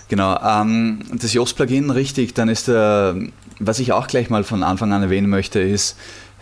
Genau, 0.09 0.39
ähm, 0.43 1.05
das 1.13 1.33
Yoast-Plugin, 1.33 1.91
richtig, 1.91 2.35
dann 2.35 2.49
ist 2.49 2.69
der, 2.69 3.17
was 3.59 3.79
ich 3.79 3.93
auch 3.93 4.07
gleich 4.07 4.31
mal 4.31 4.45
von 4.45 4.63
Anfang 4.63 4.93
an 4.93 5.03
erwähnen 5.03 5.29
möchte, 5.29 5.61
ist 5.61 5.97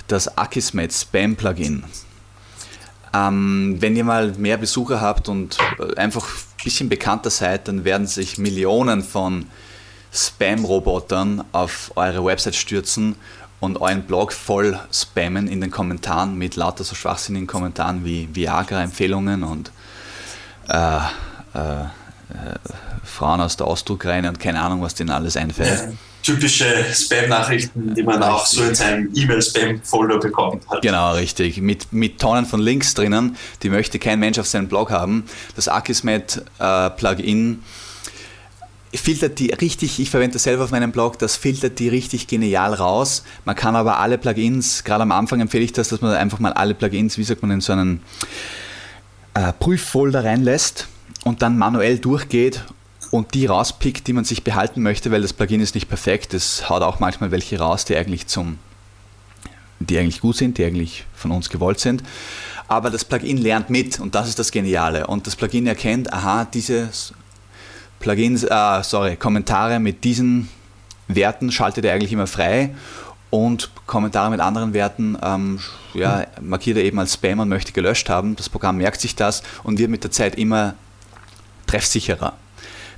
das 0.09 0.39
Akismet 0.39 0.93
Spam-Plugin. 0.93 1.85
Ähm, 3.17 3.77
wenn 3.81 3.97
ihr 3.97 4.05
mal 4.05 4.33
mehr 4.33 4.57
Besucher 4.57 5.01
habt 5.01 5.29
und 5.29 5.59
einfach 5.97 6.27
ein 6.27 6.65
bisschen 6.65 6.89
bekannter 6.89 7.31
seid, 7.31 7.69
dann 7.69 7.85
werden 7.85 8.07
sich 8.07 8.39
Millionen 8.39 9.03
von 9.03 9.47
Spam-Robotern 10.13 11.45
auf 11.53 11.93
eure 11.97 12.25
Website 12.25 12.55
stürzen 12.55 13.17
und 13.61 13.81
euren 13.81 14.03
Blog 14.03 14.33
voll 14.33 14.79
spammen 14.93 15.49
in 15.49 15.61
den 15.61 15.71
Kommentaren 15.71 16.37
mit 16.37 16.57
lauter 16.57 16.85
so 16.85 16.95
schwachsinnigen 16.95 17.47
Kommentaren 17.47 18.05
wie 18.05 18.29
Viagra-Empfehlungen 18.33 19.45
und 19.45 19.71
äh, 20.69 20.97
äh, 21.55 21.81
äh, 21.81 21.87
Frauen 23.05 23.41
aus 23.41 23.57
der 23.57 23.67
Ausdruckreihe 23.67 24.29
und 24.29 24.41
keine 24.41 24.61
Ahnung, 24.61 24.83
was 24.83 24.95
denen 24.95 25.11
alles 25.11 25.37
einfällt. 25.37 25.97
Typische 26.27 26.65
Spam-Nachrichten, 26.93 27.95
die 27.95 28.03
man 28.03 28.21
auch 28.21 28.47
so 28.47 28.65
in 28.65 28.75
seinem 28.75 29.11
E-Mail-Spam-Folder 29.15 30.19
bekommt. 30.19 30.69
Hat. 30.69 30.83
Genau, 30.83 31.15
richtig. 31.15 31.61
Mit, 31.61 31.93
mit 31.93 32.21
Tonnen 32.21 32.47
von 32.47 32.59
Links 32.59 32.95
drinnen, 32.95 33.37
die 33.63 33.71
möchte 33.71 34.01
kein 34.01 34.19
Mensch 34.19 34.37
auf 34.41 34.49
seinem 34.49 34.67
Blog 34.67 34.91
haben. 34.91 35.27
Das 35.55 35.69
Akismet-Plugin 35.69 37.63
äh, 38.93 38.97
filtert 38.99 39.39
die 39.39 39.53
richtig, 39.53 40.01
ich 40.01 40.11
verwende 40.11 40.33
das 40.33 40.43
selber 40.43 40.65
auf 40.65 40.73
meinem 40.73 40.91
Blog, 40.91 41.17
das 41.21 41.37
filtert 41.37 41.79
die 41.79 41.89
richtig 41.89 42.27
genial 42.27 42.75
raus. 42.75 43.23
Man 43.45 43.55
kann 43.55 43.77
aber 43.77 44.01
alle 44.01 44.19
Plugins, 44.19 44.83
gerade 44.83 45.03
am 45.03 45.13
Anfang 45.13 45.41
empfehle 45.41 45.63
ich 45.63 45.75
das, 45.75 45.91
dass 45.91 46.01
man 46.01 46.13
einfach 46.13 46.41
mal 46.41 46.53
alle 46.53 46.75
Plugins, 46.75 47.19
wie 47.19 47.25
sagt 47.25 47.43
man, 47.43 47.53
in 47.53 47.61
so 47.61 47.73
einen 47.73 48.03
äh, 49.35 49.53
Prüffolder 49.53 50.25
reinlässt 50.25 50.89
und 51.23 51.43
dann 51.43 51.57
manuell 51.57 52.01
durchgeht 52.01 52.65
und 53.11 53.35
die 53.35 53.47
rauspickt, 53.47 54.07
die 54.07 54.13
man 54.13 54.25
sich 54.25 54.45
behalten 54.45 54.83
möchte, 54.83 55.11
weil 55.11 55.23
das 55.23 55.33
Plugin 55.33 55.61
ist 55.61 55.75
nicht 55.75 55.89
perfekt. 55.89 56.35
Es 56.35 56.69
haut 56.69 56.83
auch 56.83 57.01
manchmal 57.01 57.31
welche 57.31 57.59
raus, 57.59 57.85
die 57.85 57.97
eigentlich 57.97 58.27
zum 58.27 58.59
die 59.79 59.99
eigentlich 59.99 60.21
gut 60.21 60.37
sind, 60.37 60.59
die 60.59 60.65
eigentlich 60.65 61.05
von 61.15 61.31
uns 61.31 61.51
gewollt 61.51 61.81
sind. 61.81 62.03
Aber 62.69 62.91
das 62.91 63.05
Plugin 63.05 63.37
lernt 63.37 63.71
mit 63.71 64.01
und 64.01 64.15
das 64.15 64.29
ist 64.29 64.39
das 64.39 64.51
Geniale. 64.51 65.07
Und 65.07 65.27
das 65.27 65.37
Plugin 65.37 65.67
erkennt, 65.67 66.13
aha, 66.13 66.47
dieses 66.47 67.13
Plugins, 68.01 68.45
äh, 68.45 68.83
sorry, 68.83 69.17
Kommentare 69.17 69.79
mit 69.79 70.05
diesen 70.05 70.49
Werten 71.09 71.53
schaltet 71.53 71.85
er 71.85 71.95
eigentlich 71.95 72.13
immer 72.13 72.27
frei 72.27 72.75
und 73.31 73.71
Kommentare 73.87 74.31
mit 74.31 74.41
anderen 74.41 74.73
Werten 74.73 75.17
ähm, 75.23 75.61
ja, 75.95 76.27
markiert 76.41 76.79
er 76.79 76.85
eben 76.85 76.99
als 76.99 77.15
Spam 77.15 77.39
und 77.39 77.49
möchte 77.49 77.73
gelöscht 77.73 78.09
haben. 78.09 78.35
Das 78.37 78.49
Programm 78.49 78.79
merkt 78.79 79.01
sich 79.01 79.15
das 79.15 79.43
und 79.63 79.79
wird 79.79 79.91
mit 79.91 80.05
der 80.05 80.11
Zeit 80.11 80.37
immer 80.37 80.75
treffsicherer. 81.67 82.35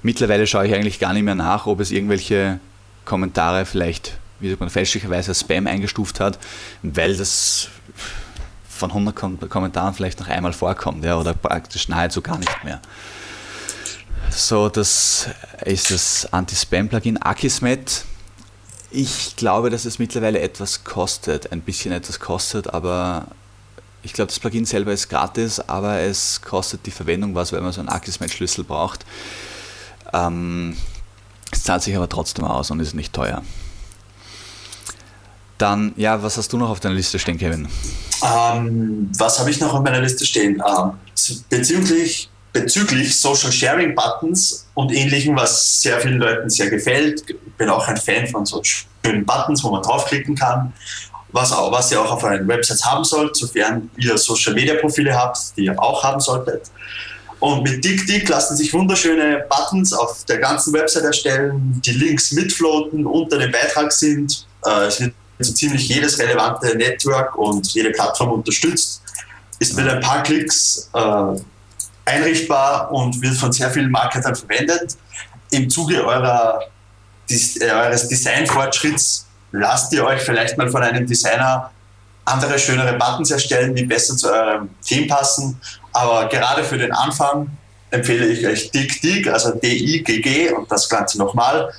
Mittlerweile 0.03 0.47
schaue 0.47 0.67
ich 0.67 0.75
eigentlich 0.75 0.99
gar 0.99 1.13
nicht 1.13 1.25
mehr 1.25 1.35
nach, 1.35 1.67
ob 1.67 1.81
es 1.81 1.91
irgendwelche 1.91 2.61
Kommentare 3.05 3.67
vielleicht, 3.67 4.19
wie 4.41 4.49
sagt 4.51 4.61
man, 4.61 4.71
fälschlicherweise 4.71 5.31
als 5.31 5.41
Spam 5.41 5.67
eingestuft 5.67 6.21
hat, 6.21 6.39
weil 6.83 7.17
das 7.17 7.69
von 8.69 8.91
100 8.91 9.51
Kommentaren 9.51 9.95
vielleicht 9.95 10.21
noch 10.21 10.29
einmal 10.29 10.53
vorkommt 10.53 11.05
ja, 11.05 11.17
oder 11.19 11.35
praktisch 11.35 11.89
nahezu 11.89 12.23
gar 12.23 12.39
nicht 12.39 12.65
mehr. 12.65 12.81
So, 14.31 14.69
das 14.69 15.29
ist 15.65 15.91
das 15.91 16.33
Anti-Spam-Plugin 16.33 17.17
Akismet. 17.17 18.05
Ich 18.91 19.37
glaube, 19.37 19.71
dass 19.71 19.85
es 19.85 19.99
mittlerweile 19.99 20.41
etwas 20.41 20.85
kostet, 20.85 21.51
ein 21.51 21.63
bisschen 21.63 21.93
etwas 21.93 22.21
kostet, 22.21 22.73
aber 22.73 23.27
ich 24.03 24.13
glaube, 24.13 24.29
das 24.29 24.39
Plugin 24.39 24.65
selber 24.65 24.93
ist 24.93 25.09
gratis, 25.09 25.61
aber 25.61 25.99
es 26.01 26.41
kostet 26.41 26.87
die 26.87 26.91
Verwendung 26.91 27.35
was, 27.35 27.53
weil 27.53 27.61
man 27.61 27.73
so 27.73 27.81
einen 27.81 27.89
Akismet-Schlüssel 27.89 28.65
braucht. 28.65 29.05
Ähm, 30.13 30.77
es 31.51 31.63
zahlt 31.63 31.83
sich 31.83 31.97
aber 31.97 32.09
trotzdem 32.09 32.45
aus 32.45 32.71
und 32.71 32.81
ist 32.81 32.95
nicht 32.95 33.13
teuer. 33.13 33.43
Dann, 35.59 35.93
ja, 35.97 36.23
was 36.23 36.37
hast 36.37 36.53
du 36.53 36.57
noch 36.57 36.71
auf 36.71 36.81
deiner 36.81 36.95
Liste 36.95 37.19
stehen, 37.19 37.37
Kevin? 37.37 37.69
Ähm, 38.23 39.11
was 39.19 39.39
habe 39.39 39.51
ich 39.51 39.61
noch 39.61 39.75
auf 39.75 39.83
meiner 39.83 40.01
Liste 40.01 40.25
stehen? 40.25 40.63
Ähm, 40.65 40.93
bezüglich, 41.51 42.31
bezüglich 42.53 43.19
Social 43.19 43.51
Sharing 43.51 43.95
Buttons 43.95 44.67
und 44.75 44.93
ähnlichem, 44.93 45.35
was 45.37 45.83
sehr 45.83 46.01
vielen 46.01 46.19
Leuten 46.19 46.49
sehr 46.49 46.71
gefällt. 46.71 47.25
Ich 47.29 47.37
bin 47.57 47.69
auch 47.69 47.87
ein 47.89 47.97
Fan 47.97 48.29
von 48.29 48.47
so 48.47 48.63
schönen 48.63 49.27
Buttons, 49.27 49.65
wo 49.65 49.71
man 49.71 49.83
draufklicken 49.83 50.37
kann. 50.37 50.73
Was, 51.33 51.53
auch, 51.53 51.71
was 51.73 51.91
ihr 51.91 52.01
auch 52.01 52.13
auf 52.13 52.23
euren 52.23 52.47
Websites 52.49 52.85
haben 52.85 53.05
sollt, 53.05 53.37
sofern 53.37 53.91
ihr 53.97 54.17
Social 54.17 54.55
Media 54.55 54.75
Profile 54.77 55.15
habt, 55.15 55.57
die 55.57 55.65
ihr 55.65 55.79
auch 55.79 56.03
haben 56.03 56.21
solltet. 56.21 56.71
Und 57.41 57.63
mit 57.63 57.85
DickDick 57.85 58.29
lassen 58.29 58.57
sich 58.57 58.73
wunderschöne 58.73 59.45
Buttons 59.49 59.93
auf 59.93 60.25
der 60.25 60.39
ganzen 60.39 60.73
Website 60.73 61.05
erstellen, 61.05 61.81
die 61.85 61.93
Links 61.93 62.33
mitfloaten, 62.33 63.07
unter 63.07 63.39
dem 63.39 63.53
Beitrag 63.53 63.93
sind. 63.93 64.47
Äh, 64.65 64.87
es 64.87 65.01
wird 65.01 65.15
so 65.39 65.53
ziemlich 65.53 65.89
jedes 65.89 66.19
relevante 66.19 66.77
Network 66.77 67.37
und 67.37 67.67
jede 67.69 67.91
Plattform 67.91 68.33
unterstützt. 68.33 69.03
Ist 69.61 69.77
mit 69.77 69.89
ein 69.89 70.01
paar 70.01 70.23
Klicks 70.23 70.91
äh, 70.95 71.41
einrichtbar 72.05 72.91
und 72.91 73.21
wird 73.23 73.37
von 73.37 73.53
sehr 73.53 73.71
vielen 73.71 73.91
Marketern 73.91 74.35
verwendet. 74.35 74.97
Im 75.51 75.71
Zuge 75.71 76.05
eurer, 76.05 76.61
äh, 77.29 77.71
eures 77.71 78.09
Designfortschritts 78.09 79.27
lasst 79.53 79.93
ihr 79.93 80.05
euch 80.05 80.21
vielleicht 80.23 80.59
mal 80.59 80.69
von 80.71 80.83
einem 80.83 81.07
Designer 81.07 81.71
andere 82.25 82.59
schönere 82.59 82.95
Buttons 82.95 83.31
erstellen, 83.31 83.75
die 83.75 83.85
besser 83.85 84.17
zu 84.17 84.31
eurem 84.31 84.69
Team 84.85 85.07
passen. 85.09 85.59
Aber 85.93 86.29
gerade 86.29 86.65
für 86.65 86.79
den 86.79 86.93
Anfang 86.93 87.49
empfehle 87.91 88.27
ich 88.27 88.47
euch 88.47 88.71
DigDig, 88.71 89.29
also 89.29 89.53
D-I-G-G 89.53 90.53
und 90.53 90.71
das 90.71 90.89
Ganze 90.89 91.19
nochmal. 91.19 91.73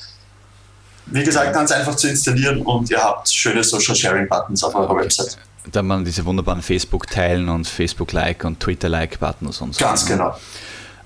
Wie 1.08 1.24
gesagt, 1.24 1.54
ganz 1.54 1.72
einfach 1.72 1.96
zu 1.96 2.08
installieren 2.08 2.62
und 2.62 2.90
ihr 2.90 3.02
habt 3.02 3.30
schöne 3.30 3.64
Social 3.64 3.96
Sharing 3.96 4.28
Buttons 4.28 4.64
auf 4.64 4.76
eurer 4.76 4.96
Website. 4.96 5.38
Da 5.72 5.82
man 5.82 6.06
diese 6.06 6.26
wunderbaren 6.26 6.62
Facebook-Teilen 6.62 7.50
und 7.50 7.68
Facebook-Like 7.68 8.44
und 8.46 8.60
Twitter-Like-Buttons 8.60 9.62
und 9.62 9.76
so. 9.76 9.84
Ganz 9.84 10.06
genau. 10.06 10.36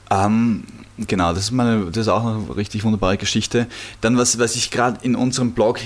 Ähm, 0.09 0.65
genau, 0.97 1.33
das 1.33 1.45
ist, 1.45 1.51
meine, 1.51 1.85
das 1.85 1.97
ist 1.97 2.07
auch 2.07 2.25
eine 2.25 2.55
richtig 2.55 2.83
wunderbare 2.83 3.17
Geschichte. 3.17 3.67
Dann, 4.01 4.17
was, 4.17 4.37
was 4.39 4.55
ich 4.55 4.71
gerade 4.71 4.99
in 5.03 5.15
unserem 5.15 5.53
Blog 5.53 5.79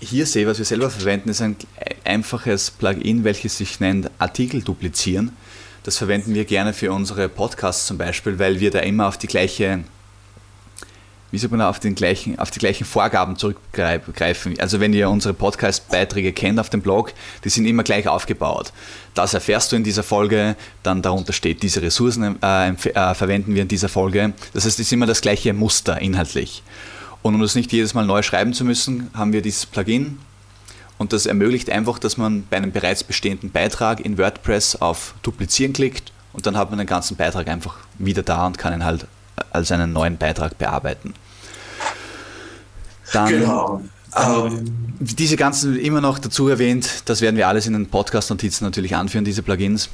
hier 0.00 0.26
sehe, 0.26 0.46
was 0.46 0.58
wir 0.58 0.64
selber 0.64 0.90
verwenden, 0.90 1.28
ist 1.28 1.40
ein 1.40 1.56
einfaches 2.04 2.70
Plugin, 2.70 3.24
welches 3.24 3.58
sich 3.58 3.80
nennt 3.80 4.10
Artikel 4.18 4.62
duplizieren. 4.62 5.36
Das 5.88 5.96
verwenden 5.96 6.34
wir 6.34 6.44
gerne 6.44 6.74
für 6.74 6.92
unsere 6.92 7.30
Podcasts 7.30 7.86
zum 7.86 7.96
Beispiel, 7.96 8.38
weil 8.38 8.60
wir 8.60 8.70
da 8.70 8.80
immer 8.80 9.08
auf 9.08 9.16
die 9.16 9.26
gleiche, 9.26 9.84
wie 11.30 11.38
sagt 11.38 11.50
man, 11.50 11.62
auf, 11.62 11.80
den 11.80 11.94
gleichen, 11.94 12.38
auf 12.38 12.50
die 12.50 12.58
gleichen 12.58 12.84
Vorgaben 12.84 13.38
zurückgreifen. 13.38 14.60
Also 14.60 14.80
wenn 14.80 14.92
ihr 14.92 15.08
unsere 15.08 15.32
Podcast-Beiträge 15.32 16.34
kennt 16.34 16.60
auf 16.60 16.68
dem 16.68 16.82
Blog, 16.82 17.14
die 17.42 17.48
sind 17.48 17.64
immer 17.64 17.84
gleich 17.84 18.06
aufgebaut. 18.06 18.74
Das 19.14 19.32
erfährst 19.32 19.72
du 19.72 19.76
in 19.76 19.82
dieser 19.82 20.02
Folge, 20.02 20.56
dann 20.82 21.00
darunter 21.00 21.32
steht, 21.32 21.62
diese 21.62 21.80
Ressourcen 21.80 22.36
äh, 22.42 22.68
äh, 22.68 23.14
verwenden 23.14 23.54
wir 23.54 23.62
in 23.62 23.68
dieser 23.68 23.88
Folge. 23.88 24.34
Das 24.52 24.66
heißt, 24.66 24.78
es 24.78 24.88
ist 24.88 24.92
immer 24.92 25.06
das 25.06 25.22
gleiche 25.22 25.54
Muster 25.54 26.02
inhaltlich. 26.02 26.62
Und 27.22 27.34
um 27.34 27.40
das 27.40 27.54
nicht 27.54 27.72
jedes 27.72 27.94
Mal 27.94 28.04
neu 28.04 28.20
schreiben 28.20 28.52
zu 28.52 28.66
müssen, 28.66 29.08
haben 29.14 29.32
wir 29.32 29.40
dieses 29.40 29.64
Plugin. 29.64 30.18
Und 30.98 31.12
das 31.12 31.26
ermöglicht 31.26 31.70
einfach, 31.70 31.98
dass 31.98 32.16
man 32.16 32.44
bei 32.50 32.56
einem 32.56 32.72
bereits 32.72 33.04
bestehenden 33.04 33.50
Beitrag 33.50 34.00
in 34.00 34.18
WordPress 34.18 34.76
auf 34.76 35.14
Duplizieren 35.22 35.72
klickt 35.72 36.12
und 36.32 36.46
dann 36.46 36.56
hat 36.56 36.70
man 36.70 36.78
den 36.78 36.88
ganzen 36.88 37.16
Beitrag 37.16 37.48
einfach 37.48 37.76
wieder 37.98 38.22
da 38.22 38.46
und 38.46 38.58
kann 38.58 38.72
ihn 38.72 38.84
halt 38.84 39.06
als 39.50 39.70
einen 39.70 39.92
neuen 39.92 40.18
Beitrag 40.18 40.58
bearbeiten. 40.58 41.14
Dann, 43.12 43.28
genau. 43.28 43.82
Ähm, 44.16 44.64
diese 44.98 45.36
ganzen 45.36 45.78
immer 45.78 46.00
noch 46.00 46.18
dazu 46.18 46.48
erwähnt, 46.48 47.02
das 47.04 47.20
werden 47.20 47.36
wir 47.36 47.48
alles 47.48 47.66
in 47.66 47.72
den 47.72 47.88
Podcast-Notizen 47.88 48.64
natürlich 48.64 48.96
anführen, 48.96 49.24
diese 49.24 49.42
Plugins. 49.42 49.90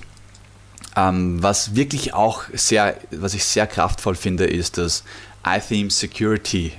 Ähm, 0.96 1.42
was 1.42 1.74
wirklich 1.74 2.14
auch 2.14 2.44
sehr, 2.52 2.96
was 3.10 3.34
ich 3.34 3.44
sehr 3.44 3.66
kraftvoll 3.66 4.14
finde, 4.14 4.44
ist 4.46 4.78
das 4.78 5.04
iTheme 5.46 5.90
Security 5.90 6.72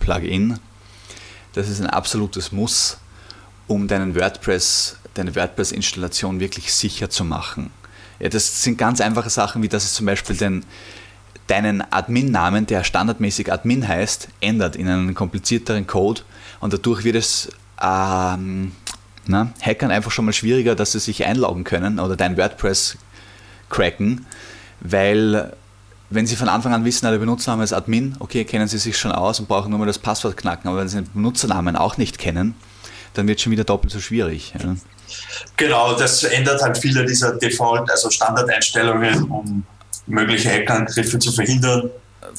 Plugin. 0.00 0.58
Das 1.52 1.68
ist 1.68 1.80
ein 1.80 1.86
absolutes 1.86 2.52
Muss, 2.52 2.98
um 3.66 3.88
deinen 3.88 4.14
WordPress, 4.14 4.96
deine 5.14 5.34
WordPress-Installation 5.34 6.40
wirklich 6.40 6.72
sicher 6.72 7.10
zu 7.10 7.24
machen. 7.24 7.70
Ja, 8.20 8.28
das 8.28 8.62
sind 8.62 8.78
ganz 8.78 9.00
einfache 9.00 9.30
Sachen, 9.30 9.62
wie 9.62 9.68
dass 9.68 9.84
es 9.84 9.94
zum 9.94 10.06
Beispiel 10.06 10.36
den, 10.36 10.64
deinen 11.46 11.82
Admin-Namen, 11.92 12.66
der 12.66 12.84
standardmäßig 12.84 13.52
Admin 13.52 13.86
heißt, 13.86 14.28
ändert 14.40 14.76
in 14.76 14.88
einen 14.88 15.14
komplizierteren 15.14 15.86
Code 15.86 16.22
und 16.60 16.72
dadurch 16.72 17.04
wird 17.04 17.16
es 17.16 17.50
ähm, 17.82 18.72
na, 19.26 19.52
Hackern 19.60 19.90
einfach 19.90 20.10
schon 20.10 20.26
mal 20.26 20.32
schwieriger, 20.32 20.74
dass 20.74 20.92
sie 20.92 21.00
sich 21.00 21.24
einloggen 21.24 21.64
können 21.64 21.98
oder 21.98 22.16
dein 22.16 22.36
WordPress 22.36 22.98
cracken, 23.68 24.26
weil 24.80 25.52
wenn 26.10 26.26
Sie 26.26 26.36
von 26.36 26.48
Anfang 26.48 26.72
an 26.72 26.84
wissen, 26.84 27.10
der 27.10 27.18
Benutzername 27.18 27.64
ist 27.64 27.72
Admin, 27.72 28.14
okay, 28.20 28.44
kennen 28.44 28.68
Sie 28.68 28.78
sich 28.78 28.96
schon 28.96 29.10
aus 29.10 29.40
und 29.40 29.48
brauchen 29.48 29.70
nur 29.70 29.78
mal 29.78 29.86
das 29.86 29.98
Passwort 29.98 30.36
knacken. 30.36 30.68
Aber 30.68 30.78
wenn 30.78 30.88
Sie 30.88 30.98
den 30.98 31.10
Benutzernamen 31.12 31.76
auch 31.76 31.96
nicht 31.96 32.18
kennen, 32.18 32.54
dann 33.14 33.26
wird 33.26 33.38
es 33.38 33.42
schon 33.42 33.52
wieder 33.52 33.64
doppelt 33.64 33.92
so 33.92 34.00
schwierig. 34.00 34.52
Ja. 34.58 34.76
Genau, 35.56 35.94
das 35.94 36.24
ändert 36.24 36.62
halt 36.62 36.78
viele 36.78 37.04
dieser 37.04 37.36
Default, 37.36 37.90
also 37.90 38.10
Standardeinstellungen, 38.10 39.30
um 39.30 39.64
mögliche 40.06 40.50
Hackerangriffe 40.50 41.18
zu 41.18 41.32
verhindern. 41.32 41.90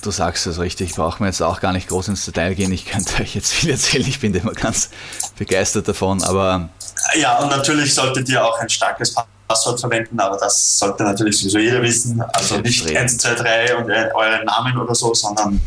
Du 0.01 0.11
sagst 0.11 0.45
es 0.47 0.59
richtig, 0.59 0.93
brauchen 0.95 1.21
wir 1.21 1.27
jetzt 1.27 1.41
auch 1.41 1.61
gar 1.61 1.71
nicht 1.71 1.87
groß 1.87 2.09
ins 2.09 2.25
Detail 2.25 2.53
gehen. 2.53 2.71
Ich 2.71 2.85
könnte 2.85 3.21
euch 3.21 3.35
jetzt 3.35 3.53
viel 3.53 3.69
erzählen, 3.71 4.05
ich 4.07 4.19
bin 4.19 4.33
immer 4.33 4.53
ganz 4.53 4.89
begeistert 5.37 5.87
davon, 5.87 6.23
aber. 6.23 6.69
Ja, 7.15 7.37
und 7.39 7.49
natürlich 7.49 7.93
solltet 7.93 8.27
ihr 8.29 8.43
auch 8.43 8.59
ein 8.59 8.69
starkes 8.69 9.13
Passwort 9.13 9.29
Passwort 9.47 9.79
verwenden, 9.79 10.19
aber 10.19 10.37
das 10.37 10.79
sollte 10.79 11.03
natürlich 11.03 11.37
sowieso 11.37 11.59
jeder 11.59 11.81
wissen. 11.81 12.21
Also 12.33 12.57
nicht 12.57 12.95
1, 12.95 13.17
2, 13.17 13.35
3 13.35 13.75
und 13.75 13.91
euren 13.91 14.45
Namen 14.45 14.77
oder 14.77 14.95
so, 14.95 15.13
sondern 15.13 15.61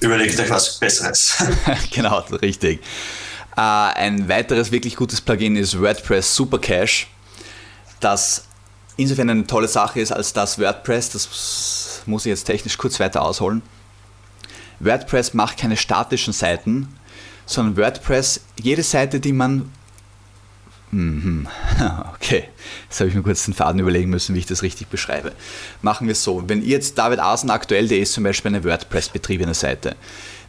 überlegt 0.00 0.38
euch 0.38 0.50
was 0.50 0.78
Besseres. 0.78 1.34
genau, 1.92 2.20
richtig. 2.40 2.80
Äh, 3.56 3.60
ein 3.60 4.28
weiteres 4.28 4.70
wirklich 4.70 4.96
gutes 4.96 5.20
Plugin 5.20 5.56
ist 5.56 5.80
WordPress 5.80 6.34
Super 6.34 6.58
Cache, 6.58 7.06
das 8.00 8.44
insofern 8.96 9.30
eine 9.30 9.46
tolle 9.46 9.68
Sache 9.68 10.00
ist, 10.00 10.12
als 10.12 10.32
das 10.32 10.58
WordPress, 10.58 11.10
das 11.10 12.02
muss 12.06 12.26
ich 12.26 12.30
jetzt 12.30 12.44
technisch 12.44 12.76
kurz 12.78 13.00
weiter 13.00 13.22
ausholen. 13.22 13.62
WordPress 14.80 15.34
macht 15.34 15.58
keine 15.58 15.76
statischen 15.76 16.32
Seiten, 16.32 16.88
sondern 17.46 17.76
WordPress, 17.76 18.40
jede 18.60 18.82
Seite, 18.82 19.20
die 19.20 19.32
man 19.32 19.70
Mhm. 20.92 21.46
Okay, 22.14 22.44
jetzt 22.88 23.00
habe 23.00 23.10
ich 23.10 23.14
mir 23.14 23.22
kurz 23.22 23.44
den 23.44 23.54
Faden 23.54 23.80
überlegen 23.80 24.10
müssen, 24.10 24.34
wie 24.34 24.38
ich 24.38 24.46
das 24.46 24.62
richtig 24.62 24.88
beschreibe. 24.88 25.32
Machen 25.82 26.06
wir 26.06 26.12
es 26.12 26.24
so, 26.24 26.48
wenn 26.48 26.62
ihr 26.62 26.70
jetzt 26.70 26.96
David 26.96 27.18
Asen 27.18 27.50
aktuell.de 27.50 28.00
ist 28.00 28.14
zum 28.14 28.24
Beispiel 28.24 28.48
eine 28.54 28.64
WordPress-betriebene 28.64 29.54
Seite. 29.54 29.94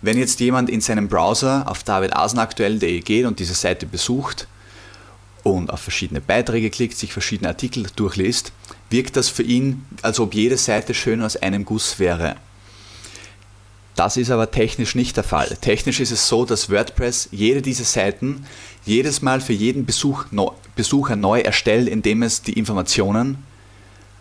Wenn 0.01 0.17
jetzt 0.17 0.39
jemand 0.39 0.69
in 0.69 0.81
seinem 0.81 1.07
Browser 1.07 1.63
auf 1.67 1.83
davidasenaktuell.de 1.83 2.99
geht 3.01 3.25
und 3.25 3.39
diese 3.39 3.55
Seite 3.55 3.86
besucht 3.86 4.47
und 5.43 5.71
auf 5.71 5.79
verschiedene 5.79 6.21
Beiträge 6.21 6.69
klickt, 6.69 6.97
sich 6.97 7.13
verschiedene 7.13 7.49
Artikel 7.49 7.88
durchliest, 7.95 8.51
wirkt 8.89 9.15
das 9.15 9.29
für 9.29 9.43
ihn, 9.43 9.86
als 10.01 10.19
ob 10.19 10.33
jede 10.33 10.57
Seite 10.57 10.93
schön 10.93 11.21
aus 11.21 11.38
einem 11.38 11.65
Guss 11.65 11.99
wäre. 11.99 12.36
Das 13.95 14.15
ist 14.15 14.29
aber 14.29 14.51
technisch 14.51 14.93
nicht 14.93 15.17
der 15.17 15.23
Fall. 15.23 15.57
Technisch 15.60 15.99
ist 15.99 16.12
es 16.12 16.27
so, 16.27 16.45
dass 16.45 16.69
WordPress 16.69 17.29
jede 17.31 17.63
dieser 17.63 17.83
Seiten 17.83 18.45
jedes 18.86 19.23
Mal 19.23 19.41
für 19.41 19.53
jeden 19.53 19.88
Besuch, 19.88 20.25
Besucher 20.75 21.15
neu 21.15 21.41
erstellt, 21.41 21.88
indem 21.88 22.21
es 22.21 22.43
die 22.43 22.53
Informationen 22.53 23.43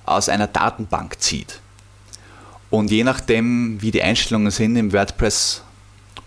aus 0.06 0.30
einer 0.30 0.46
Datenbank 0.46 1.20
zieht. 1.20 1.60
Und 2.70 2.90
je 2.90 3.04
nachdem, 3.04 3.82
wie 3.82 3.90
die 3.90 4.02
Einstellungen 4.02 4.50
sind 4.50 4.76
im 4.76 4.94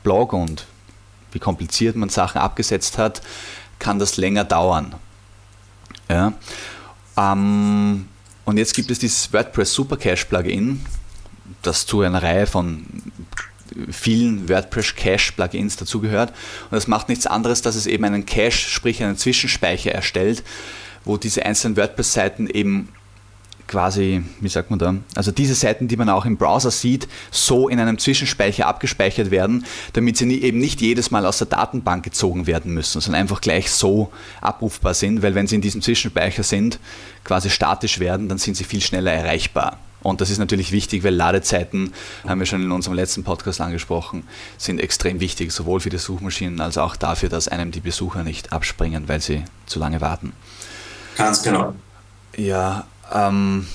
WordPress-Blog 0.04 0.34
und 0.34 0.66
wie 1.32 1.40
kompliziert 1.40 1.96
man 1.96 2.10
Sachen 2.10 2.40
abgesetzt 2.40 2.98
hat, 2.98 3.22
kann 3.78 4.00
das 4.00 4.18
länger 4.18 4.44
dauern. 4.44 4.96
Ja. 6.10 6.34
Ähm, 7.18 8.08
und 8.46 8.58
jetzt 8.58 8.74
gibt 8.74 8.90
es 8.92 9.00
dieses 9.00 9.32
WordPress 9.32 9.74
Supercache 9.74 10.26
Plugin, 10.26 10.86
das 11.62 11.86
zu 11.86 12.02
einer 12.02 12.24
Reihe 12.24 12.48
von 12.48 12.86
vielen 13.92 14.50
WordPress 14.50 14.96
Cache 14.96 15.34
Plugins 15.34 15.76
dazugehört. 15.76 16.32
Und 16.32 16.76
das 16.76 16.88
macht 16.88 17.10
nichts 17.10 17.28
anderes, 17.28 17.62
dass 17.62 17.76
es 17.76 17.86
eben 17.86 18.04
einen 18.06 18.26
Cache, 18.26 18.52
sprich 18.52 19.04
einen 19.04 19.18
Zwischenspeicher 19.18 19.92
erstellt, 19.92 20.44
wo 21.06 21.18
diese 21.18 21.46
einzelnen 21.46 21.78
WordPress-Seiten 21.78 22.48
eben 22.48 22.90
quasi, 23.70 24.24
wie 24.42 24.50
sagt 24.50 24.72
man 24.72 24.80
da, 24.80 24.96
also 25.16 25.32
diese 25.32 25.54
Seiten, 25.54 25.88
die 25.88 25.96
man 25.96 26.10
auch 26.10 26.26
im 26.26 26.38
Browser 26.38 26.72
sieht, 26.72 27.08
so 27.32 27.70
in 27.70 27.80
einem 27.80 27.98
Zwischenspeicher 27.98 28.66
abgespeichert 28.66 29.32
werden, 29.32 29.66
damit 29.94 30.18
sie 30.18 30.26
nie, 30.26 30.40
eben 30.40 30.58
nicht 30.58 30.82
jedes 30.82 31.12
Mal 31.12 31.26
aus 31.26 31.38
der 31.38 31.48
Datenbank 31.48 32.04
gezogen 32.04 32.48
werden 32.48 32.74
müssen, 32.74 33.00
sondern 33.00 33.22
einfach 33.22 33.40
gleich 33.40 33.72
so 33.72 34.12
abrufbar 34.42 34.94
sind, 34.94 35.22
weil 35.22 35.36
wenn 35.36 35.48
sie 35.48 35.56
in 35.56 35.62
diesem 35.62 35.82
Zwischenspeicher 35.82 36.44
sind, 36.44 36.80
quasi 37.24 37.50
statisch 37.50 38.00
werden, 38.00 38.28
dann 38.28 38.40
sind 38.40 38.58
sie 38.58 38.64
viel 38.64 38.82
schneller 38.82 39.14
erreichbar. 39.14 39.78
Und 40.02 40.22
das 40.22 40.30
ist 40.30 40.40
natürlich 40.40 40.72
wichtig, 40.72 41.04
weil 41.04 41.14
Ladezeiten, 41.14 41.94
haben 42.28 42.40
wir 42.40 42.46
schon 42.46 42.64
in 42.64 42.72
unserem 42.72 42.96
letzten 42.96 43.24
Podcast 43.24 43.62
angesprochen, 43.62 44.24
sind 44.58 44.80
extrem 44.80 45.20
wichtig, 45.20 45.52
sowohl 45.52 45.80
für 45.80 45.90
die 45.90 45.98
Suchmaschinen 45.98 46.60
als 46.62 46.78
auch 46.78 46.96
dafür, 46.96 47.30
dass 47.30 47.50
einem 47.50 47.72
die 47.72 47.82
Besucher 47.82 48.24
nicht 48.24 48.52
abspringen, 48.52 49.08
weil 49.08 49.22
sie 49.22 49.44
zu 49.66 49.78
lange 49.78 50.02
warten. 50.02 50.34
Ganz 51.18 51.44
genau. 51.44 51.76
Ja, 52.38 52.88
ähm, 53.14 53.68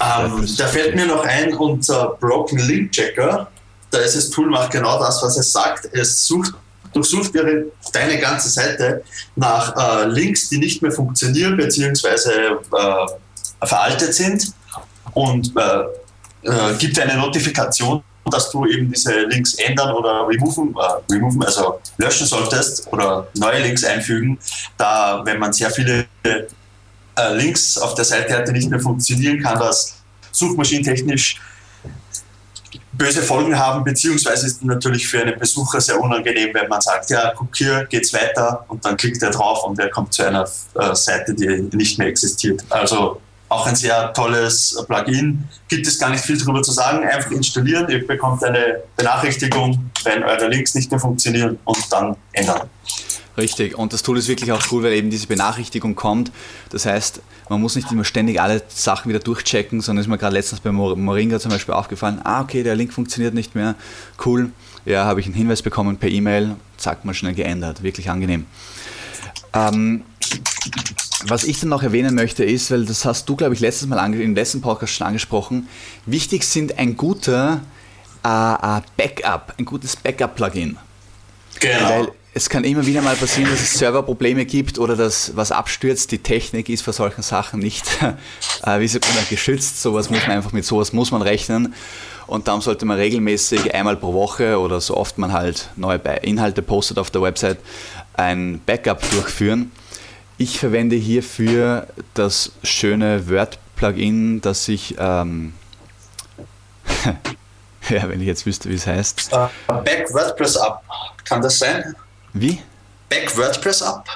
ähm, 0.00 0.48
da 0.56 0.66
fällt 0.66 0.94
mir 0.94 1.06
noch 1.06 1.24
ein, 1.24 1.54
unser 1.54 2.16
Broken 2.20 2.58
Link 2.58 2.92
Checker, 2.92 3.50
da 3.90 3.98
ist 3.98 4.16
das 4.16 4.30
Tool 4.30 4.48
macht 4.48 4.70
genau 4.70 4.98
das, 4.98 5.22
was 5.22 5.36
es 5.36 5.52
sagt. 5.52 5.88
Es 5.92 6.24
sucht, 6.24 6.54
durchsucht 6.92 7.34
ihre, 7.34 7.66
deine 7.92 8.18
ganze 8.18 8.48
Seite 8.48 9.02
nach 9.36 9.76
äh, 9.76 10.06
Links, 10.06 10.48
die 10.48 10.58
nicht 10.58 10.80
mehr 10.80 10.92
funktionieren 10.92 11.56
bzw. 11.56 12.08
Äh, 12.08 13.66
veraltet 13.66 14.14
sind 14.14 14.54
und 15.12 15.52
äh, 15.56 16.48
äh, 16.48 16.74
gibt 16.78 16.98
eine 16.98 17.16
Notifikation, 17.16 18.02
dass 18.30 18.50
du 18.50 18.64
eben 18.64 18.90
diese 18.90 19.22
Links 19.22 19.54
ändern 19.54 19.94
oder 19.94 20.26
removen, 20.26 20.74
äh, 20.74 21.12
removen, 21.12 21.42
also 21.42 21.80
löschen 21.98 22.26
solltest 22.26 22.90
oder 22.92 23.28
neue 23.34 23.62
Links 23.62 23.84
einfügen, 23.84 24.38
da 24.78 25.20
wenn 25.24 25.38
man 25.38 25.52
sehr 25.52 25.70
viele 25.70 26.06
äh, 27.28 27.34
Links 27.34 27.78
auf 27.78 27.94
der 27.94 28.04
Seite 28.04 28.36
hat, 28.36 28.48
die 28.48 28.52
nicht 28.52 28.70
mehr 28.70 28.80
funktionieren, 28.80 29.40
kann 29.40 29.58
das 29.58 29.96
suchmaschinentechnisch 30.32 31.40
böse 32.92 33.22
Folgen 33.22 33.58
haben, 33.58 33.82
beziehungsweise 33.84 34.46
ist 34.46 34.62
natürlich 34.64 35.06
für 35.06 35.20
einen 35.22 35.38
Besucher 35.38 35.80
sehr 35.80 36.00
unangenehm, 36.00 36.52
wenn 36.52 36.68
man 36.68 36.80
sagt, 36.80 37.10
ja, 37.10 37.32
guck 37.34 37.56
hier, 37.56 37.86
geht's 37.88 38.12
weiter 38.12 38.64
und 38.68 38.84
dann 38.84 38.96
klickt 38.96 39.22
er 39.22 39.30
drauf 39.30 39.64
und 39.64 39.78
er 39.78 39.88
kommt 39.88 40.12
zu 40.12 40.24
einer 40.24 40.44
äh, 40.74 40.94
Seite, 40.94 41.34
die 41.34 41.68
nicht 41.76 41.98
mehr 41.98 42.08
existiert. 42.08 42.62
Also 42.68 43.20
auch 43.48 43.66
ein 43.66 43.74
sehr 43.74 44.12
tolles 44.12 44.80
Plugin. 44.86 45.48
Gibt 45.68 45.86
es 45.86 45.98
gar 45.98 46.10
nicht 46.10 46.24
viel 46.24 46.38
darüber 46.38 46.62
zu 46.62 46.70
sagen. 46.70 47.04
Einfach 47.04 47.32
installieren. 47.32 47.88
Ihr 47.88 48.06
bekommt 48.06 48.44
eine 48.44 48.80
Benachrichtigung, 48.96 49.90
wenn 50.04 50.22
eure 50.22 50.46
Links 50.46 50.74
nicht 50.74 50.90
mehr 50.90 51.00
funktionieren 51.00 51.58
und 51.64 51.92
dann 51.92 52.16
ändern. 52.32 52.68
Richtig, 53.36 53.78
und 53.78 53.92
das 53.92 54.02
Tool 54.02 54.18
ist 54.18 54.28
wirklich 54.28 54.52
auch 54.52 54.62
cool, 54.70 54.82
weil 54.82 54.92
eben 54.92 55.10
diese 55.10 55.26
Benachrichtigung 55.26 55.94
kommt. 55.94 56.32
Das 56.70 56.84
heißt, 56.84 57.20
man 57.48 57.60
muss 57.60 57.76
nicht 57.76 57.90
immer 57.90 58.04
ständig 58.04 58.40
alle 58.40 58.62
Sachen 58.68 59.08
wieder 59.08 59.20
durchchecken, 59.20 59.80
sondern 59.80 60.02
ist 60.02 60.08
mir 60.08 60.18
gerade 60.18 60.34
letztens 60.34 60.60
bei 60.60 60.72
Moringa 60.72 61.38
zum 61.38 61.50
Beispiel 61.50 61.74
aufgefallen, 61.74 62.20
ah, 62.24 62.40
okay, 62.42 62.62
der 62.62 62.74
Link 62.74 62.92
funktioniert 62.92 63.34
nicht 63.34 63.54
mehr, 63.54 63.76
cool. 64.26 64.50
Ja, 64.84 65.04
habe 65.04 65.20
ich 65.20 65.26
einen 65.26 65.34
Hinweis 65.34 65.62
bekommen 65.62 65.96
per 65.96 66.08
E-Mail, 66.08 66.56
zack, 66.76 67.04
mal 67.04 67.14
schnell 67.14 67.34
geändert, 67.34 67.82
wirklich 67.82 68.10
angenehm. 68.10 68.46
Ähm, 69.52 70.02
was 71.26 71.44
ich 71.44 71.60
dann 71.60 71.68
noch 71.68 71.82
erwähnen 71.82 72.14
möchte, 72.14 72.44
ist, 72.44 72.70
weil 72.70 72.84
das 72.84 73.04
hast 73.04 73.28
du, 73.28 73.36
glaube 73.36 73.54
ich, 73.54 73.60
letztes 73.60 73.88
Mal 73.88 74.14
im 74.14 74.34
letzten 74.34 74.60
Podcast 74.60 74.94
schon 74.94 75.06
angesprochen, 75.06 75.68
wichtig 76.06 76.44
sind 76.44 76.78
ein 76.78 76.96
guter 76.96 77.60
äh 78.22 78.80
Backup, 78.96 79.54
ein 79.58 79.64
gutes 79.64 79.96
Backup-Plugin. 79.96 80.76
Genau. 81.60 81.88
Weil 81.88 82.08
es 82.32 82.48
kann 82.48 82.64
immer 82.64 82.86
wieder 82.86 83.02
mal 83.02 83.16
passieren, 83.16 83.50
dass 83.50 83.60
es 83.60 83.74
Serverprobleme 83.74 84.44
gibt 84.44 84.78
oder 84.78 84.94
dass 84.94 85.36
was 85.36 85.50
abstürzt. 85.50 86.12
Die 86.12 86.18
Technik 86.18 86.68
ist 86.68 86.82
vor 86.82 86.92
solchen 86.92 87.22
Sachen 87.22 87.58
nicht, 87.60 87.84
äh, 88.64 88.80
wie 88.80 88.86
sagt 88.86 89.12
man, 89.14 89.24
geschützt. 89.28 89.82
Sowas 89.82 90.10
muss 90.10 90.22
man 90.26 90.36
einfach 90.36 90.52
mit 90.52 90.64
sowas 90.64 90.92
muss 90.92 91.10
man 91.10 91.22
rechnen. 91.22 91.74
Und 92.28 92.46
darum 92.46 92.60
sollte 92.60 92.86
man 92.86 92.96
regelmäßig 92.96 93.74
einmal 93.74 93.96
pro 93.96 94.14
Woche 94.14 94.60
oder 94.60 94.80
so 94.80 94.96
oft 94.96 95.18
man 95.18 95.32
halt 95.32 95.70
neue 95.74 95.98
Inhalte 96.22 96.62
postet 96.62 96.98
auf 96.98 97.10
der 97.10 97.22
Website 97.22 97.58
ein 98.14 98.60
Backup 98.64 99.00
durchführen. 99.10 99.72
Ich 100.38 100.60
verwende 100.60 100.94
hierfür 100.94 101.88
das 102.14 102.52
schöne 102.62 103.28
Word-Plugin, 103.28 104.40
das 104.40 104.68
ich, 104.68 104.94
ähm, 104.98 105.54
ja, 107.88 108.08
wenn 108.08 108.20
ich 108.20 108.26
jetzt 108.28 108.46
wüsste, 108.46 108.68
wie 108.70 108.74
es 108.74 108.86
heißt. 108.86 109.32
Uh, 109.32 109.48
Back 109.82 110.06
WordPress 110.14 110.56
Up, 110.56 110.84
kann 111.24 111.42
das 111.42 111.58
sein? 111.58 111.96
Wie? 112.32 112.60
Back 113.08 113.36
WordPress 113.36 113.82
Up. 113.82 114.06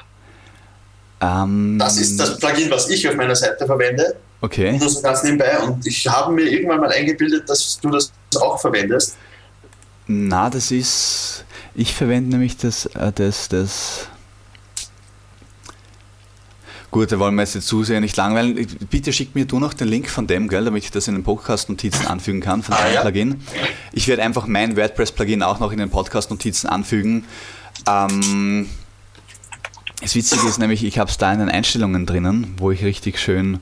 Um, 1.20 1.78
das 1.78 1.96
ist 1.96 2.18
das 2.18 2.38
Plugin, 2.38 2.70
was 2.70 2.88
ich 2.90 3.08
auf 3.08 3.14
meiner 3.14 3.34
Seite 3.34 3.66
verwende. 3.66 4.16
Okay. 4.40 4.76
Nur 4.78 4.88
so 4.88 5.00
ganz 5.00 5.22
nebenbei. 5.22 5.58
Und 5.60 5.86
ich 5.86 6.06
habe 6.06 6.32
mir 6.32 6.42
irgendwann 6.42 6.80
mal 6.80 6.92
eingebildet, 6.92 7.48
dass 7.48 7.78
du 7.80 7.90
das 7.90 8.12
auch 8.40 8.60
verwendest. 8.60 9.16
Na, 10.06 10.50
das 10.50 10.70
ist. 10.70 11.44
Ich 11.74 11.94
verwende 11.94 12.30
nämlich 12.30 12.56
das, 12.56 12.86
äh, 12.86 13.10
das, 13.12 13.48
das 13.48 14.08
Gut, 16.94 17.10
da 17.10 17.18
wollen 17.18 17.34
wir 17.34 17.42
jetzt 17.42 17.60
zu 17.60 17.82
sehr 17.82 18.00
nicht 18.00 18.16
langweilen. 18.16 18.54
Bitte 18.88 19.12
schick 19.12 19.34
mir 19.34 19.46
du 19.46 19.58
noch 19.58 19.74
den 19.74 19.88
Link 19.88 20.08
von 20.08 20.28
dem, 20.28 20.46
gell, 20.46 20.64
damit 20.64 20.84
ich 20.84 20.92
das 20.92 21.08
in 21.08 21.14
den 21.14 21.24
Podcast-Notizen 21.24 22.06
anfügen 22.06 22.40
kann, 22.40 22.62
von 22.62 22.72
ah, 22.72 22.82
deinem 22.82 22.94
ja. 22.94 23.00
Plugin. 23.00 23.40
Ich 23.92 24.06
werde 24.06 24.22
einfach 24.22 24.46
mein 24.46 24.76
WordPress-Plugin 24.76 25.42
auch 25.42 25.58
noch 25.58 25.72
in 25.72 25.78
den 25.78 25.90
Podcast-Notizen 25.90 26.68
anfügen. 26.68 27.24
Ähm, 27.88 28.68
das 30.00 30.14
Witzige 30.14 30.46
ist 30.48 30.58
nämlich, 30.58 30.84
ich 30.84 30.98
habe 30.98 31.10
es 31.10 31.18
da 31.18 31.32
in 31.32 31.38
den 31.38 31.48
Einstellungen 31.48 32.06
drinnen, 32.06 32.54
wo 32.58 32.70
ich 32.70 32.84
richtig 32.84 33.18
schön 33.18 33.60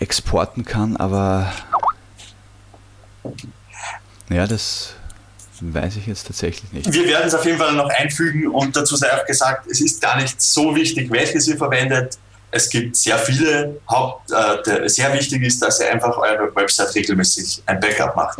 exporten 0.00 0.64
kann, 0.64 0.96
aber 0.96 1.52
ja, 4.28 4.46
das 4.46 4.94
Weiß 5.60 5.96
ich 5.96 6.06
jetzt 6.06 6.26
tatsächlich 6.26 6.72
nicht. 6.72 6.92
Wir 6.92 7.04
werden 7.06 7.26
es 7.26 7.34
auf 7.34 7.44
jeden 7.44 7.58
Fall 7.58 7.72
noch 7.72 7.88
einfügen 7.90 8.48
und 8.48 8.76
dazu 8.76 8.94
sei 8.94 9.12
auch 9.12 9.26
gesagt, 9.26 9.66
es 9.68 9.80
ist 9.80 10.00
gar 10.00 10.20
nicht 10.20 10.40
so 10.40 10.74
wichtig, 10.74 11.10
welches 11.10 11.48
ihr 11.48 11.56
verwendet. 11.56 12.16
Es 12.50 12.68
gibt 12.68 12.94
sehr 12.96 13.18
viele. 13.18 13.80
Haupt, 13.88 14.30
äh, 14.30 14.88
sehr 14.88 15.12
wichtig 15.12 15.42
ist, 15.42 15.60
dass 15.60 15.80
ihr 15.80 15.92
einfach 15.92 16.16
eure 16.16 16.54
Website 16.54 16.94
regelmäßig 16.94 17.62
ein 17.66 17.80
Backup 17.80 18.14
macht. 18.14 18.38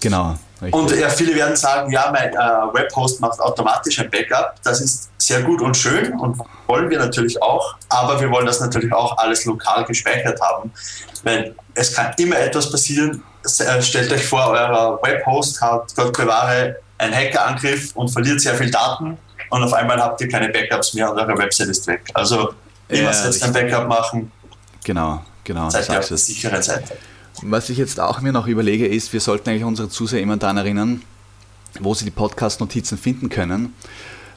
Genau. 0.00 0.38
Richtig. 0.62 0.74
Und 0.74 0.90
ja, 0.96 1.08
viele 1.08 1.34
werden 1.34 1.56
sagen, 1.56 1.90
ja, 1.90 2.10
mein 2.12 2.32
äh, 2.32 2.74
Webhost 2.74 3.20
macht 3.20 3.40
automatisch 3.40 3.98
ein 3.98 4.10
Backup. 4.10 4.54
Das 4.62 4.80
ist 4.80 5.10
sehr 5.18 5.42
gut 5.42 5.60
und 5.60 5.76
schön 5.76 6.18
und 6.20 6.40
wollen 6.66 6.88
wir 6.90 6.98
natürlich 6.98 7.40
auch. 7.42 7.76
Aber 7.88 8.20
wir 8.20 8.30
wollen 8.30 8.46
das 8.46 8.60
natürlich 8.60 8.92
auch 8.92 9.18
alles 9.18 9.44
lokal 9.44 9.84
gespeichert 9.84 10.40
haben. 10.40 10.72
Weil 11.24 11.54
es 11.74 11.92
kann 11.92 12.12
immer 12.18 12.38
etwas 12.38 12.70
passieren, 12.70 13.22
äh, 13.44 13.82
stellt 13.82 14.12
euch 14.12 14.26
vor, 14.26 14.48
euer 14.48 14.98
Webhost 15.02 15.60
hat, 15.60 15.94
Gott 15.96 16.16
bewahre, 16.16 16.76
einen 16.98 17.14
Hackerangriff 17.14 17.94
und 17.96 18.08
verliert 18.08 18.40
sehr 18.40 18.54
viel 18.54 18.70
Daten 18.70 19.18
und 19.50 19.62
auf 19.62 19.72
einmal 19.72 20.00
habt 20.00 20.20
ihr 20.20 20.28
keine 20.28 20.48
Backups 20.48 20.94
mehr 20.94 21.10
und 21.10 21.18
eure 21.18 21.36
Website 21.38 21.68
ist 21.68 21.86
weg. 21.86 22.02
Also 22.14 22.54
immer 22.88 23.02
ja, 23.02 23.12
selbst 23.12 23.42
ein 23.42 23.52
Backup 23.52 23.88
machen. 23.88 24.32
Genau, 24.82 25.22
genau. 25.42 25.70
Seid 25.70 25.88
ihr 25.88 25.98
auf 25.98 26.08
der 26.08 26.16
sicheren 26.16 26.62
Seite. 26.62 26.96
Was 27.42 27.68
ich 27.68 27.78
jetzt 27.78 28.00
auch 28.00 28.20
mir 28.20 28.32
noch 28.32 28.46
überlege, 28.46 28.86
ist, 28.86 29.12
wir 29.12 29.20
sollten 29.20 29.50
eigentlich 29.50 29.64
unsere 29.64 29.88
Zuseher 29.88 30.20
immer 30.20 30.36
daran 30.36 30.56
erinnern, 30.56 31.02
wo 31.80 31.94
sie 31.94 32.04
die 32.04 32.10
Podcast-Notizen 32.10 32.96
finden 32.96 33.28
können 33.28 33.74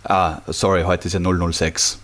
Ah, 0.05 0.43
sorry, 0.47 0.83
heute 0.83 1.09
ist 1.09 1.15
ja 1.15 1.21
006. 1.21 1.99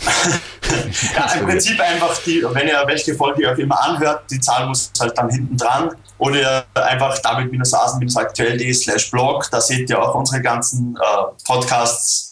ja, 1.16 1.32
im 1.34 1.46
Prinzip 1.46 1.80
einfach, 1.80 2.16
die, 2.24 2.42
wenn 2.52 2.68
ihr 2.68 2.82
welche 2.86 3.14
Folge 3.14 3.42
ihr 3.42 3.52
auch 3.52 3.58
immer 3.58 3.80
anhört, 3.82 4.24
die 4.30 4.40
Zahl 4.40 4.66
muss 4.66 4.90
halt 5.00 5.16
dann 5.16 5.30
hinten 5.30 5.56
dran. 5.56 5.90
Oder 6.18 6.66
einfach 6.74 7.18
david-asen-aktuell.de 7.20 8.72
slash 8.72 9.10
blog, 9.10 9.48
da 9.52 9.60
seht 9.60 9.88
ihr 9.88 10.02
auch 10.02 10.14
unsere 10.14 10.42
ganzen 10.42 10.96
äh, 10.96 11.44
Podcasts 11.44 12.28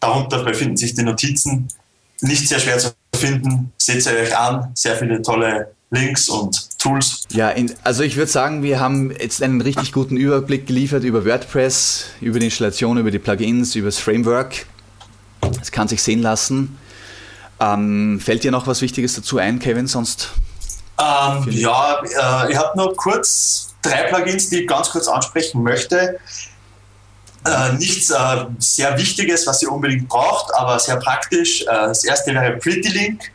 Darunter 0.00 0.42
befinden 0.42 0.78
sich 0.78 0.94
die 0.94 1.02
Notizen. 1.02 1.68
Nicht 2.22 2.48
sehr 2.48 2.58
schwer 2.58 2.78
zu 2.78 2.92
finden. 3.14 3.72
Seht 3.76 4.02
sie 4.02 4.10
euch 4.10 4.36
an. 4.36 4.70
Sehr 4.74 4.96
viele 4.96 5.20
tolle 5.20 5.74
Links 5.90 6.28
und 6.28 6.78
Tools. 6.78 7.24
Ja, 7.30 7.50
in, 7.50 7.74
also 7.84 8.02
ich 8.02 8.16
würde 8.16 8.30
sagen, 8.30 8.62
wir 8.62 8.80
haben 8.80 9.10
jetzt 9.10 9.42
einen 9.42 9.60
richtig 9.60 9.92
guten 9.92 10.16
Überblick 10.16 10.66
geliefert 10.66 11.04
über 11.04 11.26
WordPress, 11.26 12.06
über 12.20 12.38
die 12.38 12.46
Installation, 12.46 12.96
über 12.96 13.10
die 13.10 13.18
Plugins, 13.18 13.74
über 13.74 13.88
das 13.88 13.98
Framework. 13.98 14.66
Es 15.60 15.70
kann 15.70 15.88
sich 15.88 16.02
sehen 16.02 16.22
lassen. 16.22 16.78
Ähm, 17.60 18.20
fällt 18.20 18.42
dir 18.42 18.50
noch 18.50 18.66
was 18.66 18.80
Wichtiges 18.80 19.14
dazu 19.14 19.38
ein, 19.38 19.58
Kevin? 19.58 19.86
Sonst. 19.86 20.30
Ähm, 20.98 21.44
ja, 21.50 22.00
äh, 22.02 22.52
ich 22.52 22.58
habe 22.58 22.76
nur 22.76 22.96
kurz 22.96 23.74
drei 23.82 24.04
Plugins, 24.04 24.48
die 24.48 24.62
ich 24.62 24.68
ganz 24.68 24.90
kurz 24.90 25.08
ansprechen 25.08 25.62
möchte. 25.62 26.18
Äh, 27.44 27.72
nichts 27.74 28.10
äh, 28.10 28.46
sehr 28.58 28.96
Wichtiges, 28.98 29.46
was 29.46 29.62
ihr 29.62 29.72
unbedingt 29.72 30.08
braucht, 30.08 30.54
aber 30.54 30.78
sehr 30.78 30.96
praktisch. 30.96 31.62
Äh, 31.62 31.66
das 31.66 32.04
erste 32.04 32.34
wäre 32.34 32.56
PrettyLink. 32.56 33.30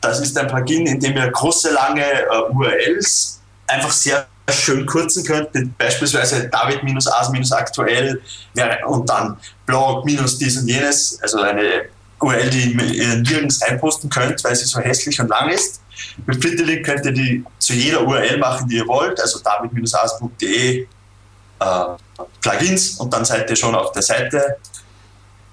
Das 0.00 0.20
ist 0.20 0.38
ein 0.38 0.46
Plugin, 0.46 0.86
in 0.86 1.00
dem 1.00 1.16
ihr 1.16 1.30
große, 1.30 1.72
lange 1.72 2.04
äh, 2.04 2.52
URLs 2.52 3.40
einfach 3.66 3.90
sehr 3.90 4.26
schön 4.50 4.86
kürzen 4.86 5.24
könnt, 5.24 5.50
beispielsweise 5.76 6.48
David-As-aktuell 6.48 8.22
und 8.86 9.08
dann 9.10 9.36
Blog 9.66 10.04
minus 10.06 10.38
dies 10.38 10.56
und 10.56 10.68
jenes, 10.68 11.18
also 11.22 11.42
eine 11.42 11.90
URL, 12.20 12.50
die 12.50 12.72
ihr 12.98 13.16
nirgends 13.16 13.62
reinposten 13.62 14.10
könnt, 14.10 14.42
weil 14.44 14.56
sie 14.56 14.66
so 14.66 14.80
hässlich 14.80 15.20
und 15.20 15.28
lang 15.28 15.50
ist. 15.50 15.80
Mit 16.26 16.42
Fitterlink 16.42 16.84
könnt 16.84 17.04
ihr 17.06 17.12
die 17.12 17.44
zu 17.58 17.72
jeder 17.72 18.06
URL 18.06 18.38
machen, 18.38 18.68
die 18.68 18.76
ihr 18.76 18.86
wollt, 18.86 19.20
also 19.20 19.40
david-as.de 19.40 20.86
äh, 21.60 21.84
Plugins 22.40 22.98
und 22.98 23.12
dann 23.12 23.24
seid 23.24 23.48
ihr 23.50 23.56
schon 23.56 23.74
auf 23.74 23.92
der 23.92 24.02
Seite. 24.02 24.56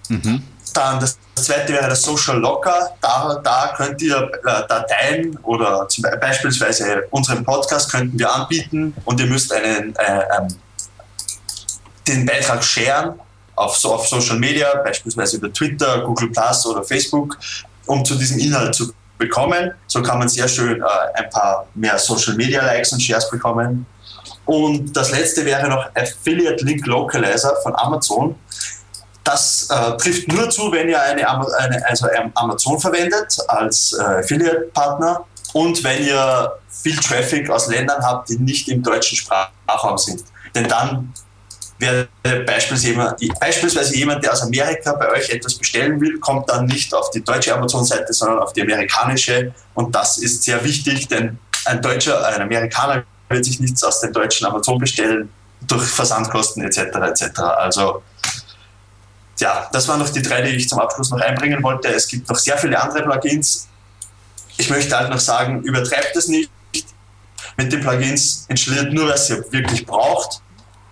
Mhm. 0.10 0.44
Dann 0.74 1.00
das 1.00 1.18
zweite 1.36 1.74
wäre 1.74 1.90
das 1.90 2.02
Social 2.02 2.38
Locker. 2.38 2.96
Da, 3.02 3.40
da 3.44 3.74
könnt 3.76 4.02
ihr 4.02 4.18
äh, 4.18 4.68
Dateien 4.68 5.38
oder 5.44 5.88
zum, 5.88 6.04
beispielsweise 6.20 7.04
unseren 7.12 7.44
Podcast 7.44 7.92
könnten 7.92 8.18
wir 8.18 8.34
anbieten 8.34 8.94
und 9.06 9.20
ihr 9.20 9.28
müsst 9.28 9.52
einen, 9.54 9.96
äh, 9.96 10.22
ähm, 10.38 10.48
den 12.08 12.26
Beitrag 12.26 12.64
sharen 12.64 13.20
auf, 13.56 13.78
so, 13.78 13.94
auf 13.94 14.08
Social 14.08 14.38
Media, 14.38 14.68
beispielsweise 14.84 15.38
über 15.38 15.52
Twitter, 15.52 16.02
Google 16.02 16.30
Plus 16.30 16.66
oder 16.66 16.84
Facebook, 16.84 17.38
um 17.86 18.04
zu 18.04 18.16
diesem 18.16 18.40
Inhalt 18.40 18.76
zu 18.76 18.92
bekommen. 19.18 19.72
So 19.88 20.02
kann 20.02 20.20
man 20.20 20.28
sehr 20.28 20.48
schön 20.48 20.82
äh, 20.82 20.86
ein 21.14 21.30
paar 21.30 21.68
mehr 21.76 21.98
Social 21.98 22.36
Media 22.36 22.64
Likes 22.66 22.92
und 22.92 23.02
Shares 23.02 23.30
bekommen. 23.30 23.86
Und 24.46 24.96
das 24.96 25.12
letzte 25.12 25.46
wäre 25.46 25.68
noch 25.68 25.90
Affiliate 25.96 26.64
Link 26.64 26.86
Localizer 26.86 27.56
von 27.64 27.76
Amazon. 27.76 28.36
Das 29.24 29.68
äh, 29.72 29.98
trifft 29.98 30.28
nur 30.28 30.50
zu, 30.50 30.72
wenn 30.72 30.88
ihr 30.88 31.02
eine, 31.02 31.28
eine, 31.58 31.90
also 31.90 32.08
Amazon 32.36 32.80
verwendet 32.80 33.38
als 33.48 33.94
äh, 33.94 34.04
Affiliate-Partner 34.04 35.26
und 35.54 35.84
wenn 35.84 36.06
ihr 36.06 36.52
viel 36.70 36.96
Traffic 36.98 37.50
aus 37.50 37.68
Ländern 37.68 38.04
habt, 38.04 38.30
die 38.30 38.38
nicht 38.38 38.68
im 38.70 38.84
deutschen 38.84 39.18
Sprachraum 39.18 39.98
sind. 39.98 40.24
Denn 40.54 40.68
dann 40.68 41.12
wäre 41.80 42.08
beispielsweise 42.46 43.96
jemand, 43.96 44.24
der 44.24 44.34
aus 44.34 44.42
Amerika 44.42 44.94
bei 44.94 45.10
euch 45.12 45.30
etwas 45.30 45.56
bestellen 45.56 46.00
will, 46.00 46.20
kommt 46.20 46.50
dann 46.50 46.66
nicht 46.66 46.94
auf 46.94 47.10
die 47.12 47.24
deutsche 47.24 47.54
Amazon-Seite, 47.54 48.14
sondern 48.14 48.40
auf 48.40 48.54
die 48.54 48.62
amerikanische. 48.62 49.54
Und 49.74 49.94
das 49.94 50.18
ist 50.18 50.44
sehr 50.44 50.64
wichtig, 50.64 51.08
denn 51.08 51.38
ein 51.66 51.82
Deutscher, 51.82 52.26
ein 52.28 52.42
Amerikaner 52.42 53.04
wird 53.30 53.46
sich 53.46 53.60
nichts 53.60 53.84
aus 53.84 54.00
dem 54.02 54.14
deutschen 54.14 54.48
Amazon 54.48 54.78
bestellen 54.78 55.30
durch 55.62 55.84
Versandkosten 55.84 56.64
etc. 56.64 56.80
etc. 56.80 57.40
Also 57.40 58.04
ja, 59.40 59.68
das 59.72 59.88
waren 59.88 60.00
noch 60.00 60.10
die 60.10 60.22
drei, 60.22 60.42
die 60.44 60.56
ich 60.56 60.70
zum 60.70 60.80
Abschluss 60.80 61.10
noch 61.10 61.20
einbringen 61.20 61.62
wollte. 61.62 61.90
Es 61.90 62.08
gibt 62.08 62.30
noch 62.30 62.38
sehr 62.38 62.58
viele 62.58 62.82
andere 62.82 63.04
Plugins. 63.04 63.68
Ich 64.58 64.70
möchte 64.70 64.98
halt 64.98 65.10
noch 65.10 65.20
sagen, 65.20 65.62
übertreibt 65.64 66.16
es 66.16 66.28
nicht. 66.28 66.50
Mit 67.58 67.72
den 67.72 67.82
Plugins 67.82 68.46
installiert 68.48 68.94
nur, 68.94 69.10
was 69.10 69.30
ihr 69.30 69.44
wirklich 69.52 69.86
braucht. 69.86 70.42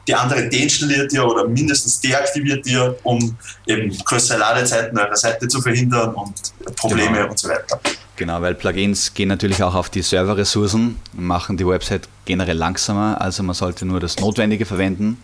Die 0.07 0.13
andere 0.13 0.49
deinstalliert 0.49 1.13
ihr 1.13 1.25
oder 1.25 1.47
mindestens 1.47 1.99
deaktiviert 2.01 2.65
ihr, 2.67 2.95
um 3.03 3.37
eben 3.65 3.89
größere 3.89 4.37
Ladezeiten 4.37 4.97
eurer 4.97 5.15
Seite 5.15 5.47
zu 5.47 5.61
verhindern 5.61 6.13
und 6.13 6.75
Probleme 6.75 7.17
genau. 7.17 7.29
und 7.29 7.39
so 7.39 7.47
weiter. 7.47 7.79
Genau, 8.15 8.41
weil 8.41 8.53
Plugins 8.53 9.13
gehen 9.13 9.29
natürlich 9.29 9.63
auch 9.63 9.73
auf 9.73 9.89
die 9.89 10.03
Serverressourcen, 10.03 10.99
machen 11.13 11.57
die 11.57 11.65
Website 11.65 12.07
generell 12.25 12.57
langsamer, 12.57 13.19
also 13.19 13.41
man 13.41 13.55
sollte 13.55 13.85
nur 13.85 13.99
das 13.99 14.17
Notwendige 14.19 14.65
verwenden, 14.65 15.17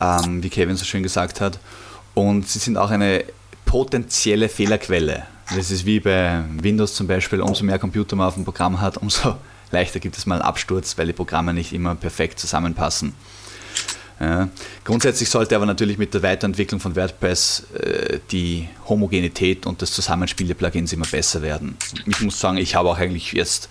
ähm, 0.00 0.42
wie 0.42 0.48
Kevin 0.48 0.76
so 0.76 0.84
schön 0.84 1.02
gesagt 1.02 1.40
hat. 1.40 1.58
Und 2.14 2.48
sie 2.48 2.60
sind 2.60 2.78
auch 2.78 2.90
eine 2.90 3.24
potenzielle 3.64 4.48
Fehlerquelle. 4.48 5.24
Das 5.54 5.70
ist 5.70 5.84
wie 5.84 6.00
bei 6.00 6.42
Windows 6.60 6.94
zum 6.94 7.06
Beispiel, 7.06 7.40
umso 7.40 7.64
mehr 7.64 7.78
Computer 7.78 8.14
man 8.14 8.28
auf 8.28 8.34
dem 8.34 8.44
Programm 8.44 8.80
hat, 8.80 8.98
umso 8.98 9.36
leichter 9.72 9.98
gibt 9.98 10.16
es 10.16 10.26
mal 10.26 10.36
einen 10.36 10.44
Absturz, 10.44 10.96
weil 10.96 11.08
die 11.08 11.12
Programme 11.12 11.52
nicht 11.52 11.72
immer 11.72 11.94
perfekt 11.96 12.38
zusammenpassen. 12.38 13.14
Ja. 14.18 14.48
Grundsätzlich 14.84 15.28
sollte 15.28 15.54
aber 15.56 15.66
natürlich 15.66 15.98
mit 15.98 16.14
der 16.14 16.22
Weiterentwicklung 16.22 16.80
von 16.80 16.96
WordPress 16.96 17.64
äh, 17.74 18.18
die 18.30 18.66
Homogenität 18.88 19.66
und 19.66 19.82
das 19.82 19.92
Zusammenspiel 19.92 20.46
der 20.46 20.54
Plugins 20.54 20.92
immer 20.94 21.04
besser 21.04 21.42
werden. 21.42 21.76
Ich 22.06 22.20
muss 22.22 22.40
sagen, 22.40 22.56
ich 22.56 22.74
habe 22.74 22.88
auch 22.88 22.98
eigentlich 22.98 23.32
jetzt 23.32 23.68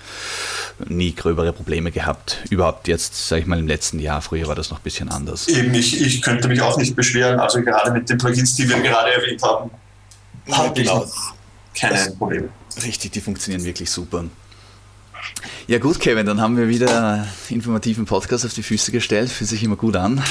nie 0.87 1.15
gröbere 1.15 1.51
Probleme 1.51 1.91
gehabt. 1.91 2.43
Überhaupt 2.51 2.87
jetzt, 2.87 3.27
sage 3.27 3.41
ich 3.41 3.47
mal, 3.47 3.57
im 3.57 3.67
letzten 3.67 3.99
Jahr. 3.99 4.21
Früher 4.21 4.47
war 4.47 4.55
das 4.55 4.69
noch 4.69 4.77
ein 4.77 4.83
bisschen 4.83 5.09
anders. 5.09 5.47
Eben, 5.47 5.73
ich, 5.73 5.99
ich 5.99 6.21
könnte 6.21 6.47
mich 6.47 6.61
auch 6.61 6.77
nicht 6.77 6.95
beschweren. 6.95 7.39
Also 7.39 7.61
gerade 7.61 7.91
mit 7.91 8.07
den 8.07 8.19
Plugins, 8.19 8.53
die 8.55 8.69
wir 8.69 8.79
gerade 8.81 9.13
erwähnt 9.13 9.41
haben, 9.41 9.71
habe 10.51 10.79
genau. 10.79 11.05
ich 11.05 11.79
keine 11.79 12.11
Probleme. 12.11 12.49
Richtig, 12.83 13.11
die 13.11 13.21
funktionieren 13.21 13.63
wirklich 13.63 13.89
super. 13.89 14.25
Ja 15.67 15.79
gut, 15.79 15.99
Kevin, 15.99 16.25
dann 16.25 16.41
haben 16.41 16.57
wir 16.57 16.67
wieder 16.67 17.27
informativen 17.49 18.05
Podcast 18.05 18.45
auf 18.45 18.53
die 18.53 18.63
Füße 18.63 18.91
gestellt. 18.91 19.29
Fühlt 19.29 19.49
sich 19.49 19.63
immer 19.63 19.75
gut 19.75 19.95
an. 19.95 20.23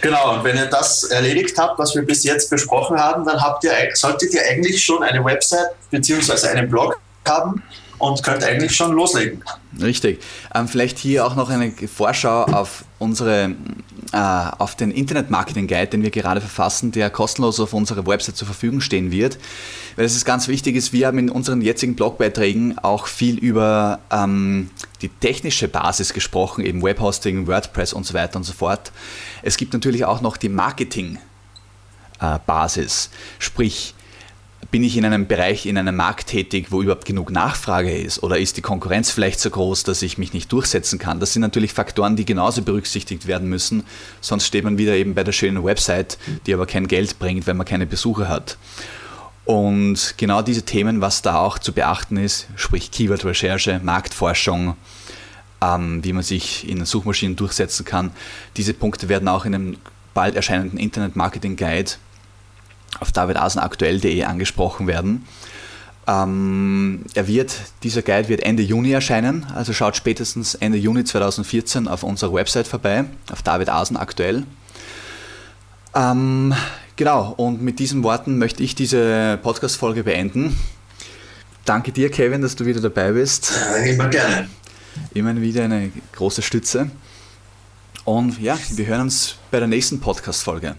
Genau, 0.00 0.34
und 0.34 0.44
wenn 0.44 0.56
ihr 0.56 0.66
das 0.66 1.04
erledigt 1.04 1.56
habt, 1.58 1.78
was 1.78 1.94
wir 1.94 2.02
bis 2.02 2.24
jetzt 2.24 2.50
besprochen 2.50 2.98
haben, 2.98 3.24
dann 3.24 3.40
habt 3.40 3.62
ihr, 3.64 3.72
solltet 3.94 4.34
ihr 4.34 4.42
eigentlich 4.50 4.82
schon 4.82 5.02
eine 5.02 5.24
Website 5.24 5.68
bzw. 5.90 6.48
einen 6.48 6.68
Blog 6.68 6.98
haben 7.28 7.62
und 8.02 8.20
könnt 8.24 8.42
eigentlich 8.42 8.74
schon 8.74 8.92
loslegen. 8.92 9.44
Richtig. 9.80 10.20
Ähm, 10.52 10.66
vielleicht 10.66 10.98
hier 10.98 11.24
auch 11.24 11.36
noch 11.36 11.50
eine 11.50 11.70
Vorschau 11.70 12.42
auf 12.42 12.84
unsere 12.98 13.54
äh, 14.12 14.16
auf 14.16 14.74
den 14.74 14.90
Internet 14.90 15.30
Marketing 15.30 15.68
Guide, 15.68 15.86
den 15.86 16.02
wir 16.02 16.10
gerade 16.10 16.40
verfassen, 16.40 16.90
der 16.90 17.10
kostenlos 17.10 17.60
auf 17.60 17.72
unserer 17.72 18.04
Website 18.04 18.36
zur 18.36 18.46
Verfügung 18.46 18.80
stehen 18.80 19.12
wird. 19.12 19.38
Weil 19.94 20.04
es 20.04 20.16
ist 20.16 20.24
ganz 20.24 20.48
wichtig 20.48 20.74
ist, 20.74 20.92
wir 20.92 21.06
haben 21.06 21.18
in 21.18 21.30
unseren 21.30 21.62
jetzigen 21.62 21.94
Blogbeiträgen 21.94 22.76
auch 22.78 23.06
viel 23.06 23.38
über 23.38 24.00
ähm, 24.10 24.70
die 25.00 25.08
technische 25.08 25.68
Basis 25.68 26.12
gesprochen, 26.12 26.64
eben 26.64 26.82
Webhosting, 26.82 27.46
WordPress 27.46 27.92
und 27.92 28.04
so 28.04 28.14
weiter 28.14 28.36
und 28.36 28.42
so 28.44 28.52
fort. 28.52 28.90
Es 29.42 29.56
gibt 29.56 29.74
natürlich 29.74 30.04
auch 30.04 30.22
noch 30.22 30.36
die 30.36 30.48
Marketing 30.48 31.18
äh, 32.20 32.40
Basis, 32.46 33.10
sprich 33.38 33.94
bin 34.72 34.82
ich 34.82 34.96
in 34.96 35.04
einem 35.04 35.26
Bereich, 35.26 35.66
in 35.66 35.76
einem 35.76 35.94
Markt 35.94 36.28
tätig, 36.28 36.68
wo 36.70 36.80
überhaupt 36.80 37.04
genug 37.04 37.30
Nachfrage 37.30 37.94
ist? 37.94 38.22
Oder 38.22 38.38
ist 38.38 38.56
die 38.56 38.62
Konkurrenz 38.62 39.10
vielleicht 39.10 39.38
so 39.38 39.50
groß, 39.50 39.82
dass 39.82 40.00
ich 40.00 40.16
mich 40.16 40.32
nicht 40.32 40.50
durchsetzen 40.50 40.98
kann? 40.98 41.20
Das 41.20 41.34
sind 41.34 41.42
natürlich 41.42 41.74
Faktoren, 41.74 42.16
die 42.16 42.24
genauso 42.24 42.62
berücksichtigt 42.62 43.26
werden 43.26 43.50
müssen. 43.50 43.84
Sonst 44.22 44.46
steht 44.46 44.64
man 44.64 44.78
wieder 44.78 44.94
eben 44.94 45.14
bei 45.14 45.24
der 45.24 45.32
schönen 45.32 45.62
Website, 45.62 46.16
die 46.46 46.54
aber 46.54 46.64
kein 46.64 46.88
Geld 46.88 47.18
bringt, 47.18 47.46
wenn 47.46 47.58
man 47.58 47.66
keine 47.66 47.84
Besucher 47.84 48.28
hat. 48.28 48.56
Und 49.44 50.14
genau 50.16 50.40
diese 50.40 50.62
Themen, 50.62 51.02
was 51.02 51.20
da 51.20 51.38
auch 51.38 51.58
zu 51.58 51.74
beachten 51.74 52.16
ist, 52.16 52.46
sprich 52.56 52.90
Keyword-Recherche, 52.90 53.78
Marktforschung, 53.82 54.76
ähm, 55.60 56.02
wie 56.02 56.14
man 56.14 56.22
sich 56.22 56.66
in 56.66 56.82
Suchmaschinen 56.86 57.36
durchsetzen 57.36 57.84
kann, 57.84 58.10
diese 58.56 58.72
Punkte 58.72 59.10
werden 59.10 59.28
auch 59.28 59.44
in 59.44 59.54
einem 59.54 59.76
bald 60.14 60.34
erscheinenden 60.34 60.78
Internet-Marketing-Guide 60.78 61.92
auf 63.00 63.12
davidasenaktuell.de 63.12 64.24
angesprochen 64.24 64.86
werden. 64.86 65.26
Ähm, 66.06 67.04
er 67.14 67.28
wird, 67.28 67.54
dieser 67.84 68.02
Guide 68.02 68.28
wird 68.28 68.42
Ende 68.42 68.62
Juni 68.62 68.90
erscheinen, 68.90 69.46
also 69.54 69.72
schaut 69.72 69.96
spätestens 69.96 70.54
Ende 70.56 70.78
Juni 70.78 71.04
2014 71.04 71.86
auf 71.86 72.02
unserer 72.02 72.34
Website 72.34 72.66
vorbei, 72.66 73.04
auf 73.30 73.42
David 73.42 73.68
Asen 73.68 73.96
aktuell. 73.96 74.44
Ähm, 75.94 76.54
genau, 76.96 77.34
und 77.36 77.62
mit 77.62 77.78
diesen 77.78 78.02
Worten 78.02 78.38
möchte 78.38 78.62
ich 78.62 78.74
diese 78.74 79.38
Podcast-Folge 79.42 80.02
beenden. 80.04 80.58
Danke 81.64 81.92
dir, 81.92 82.10
Kevin, 82.10 82.42
dass 82.42 82.56
du 82.56 82.66
wieder 82.66 82.80
dabei 82.80 83.12
bist. 83.12 83.52
Immer 83.86 84.08
gerne. 84.08 84.48
Immer 85.14 85.40
wieder 85.40 85.64
eine 85.64 85.92
große 86.12 86.42
Stütze. 86.42 86.90
Und 88.04 88.40
ja, 88.40 88.58
wir 88.70 88.86
hören 88.86 89.02
uns 89.02 89.36
bei 89.52 89.60
der 89.60 89.68
nächsten 89.68 90.00
Podcast-Folge. 90.00 90.74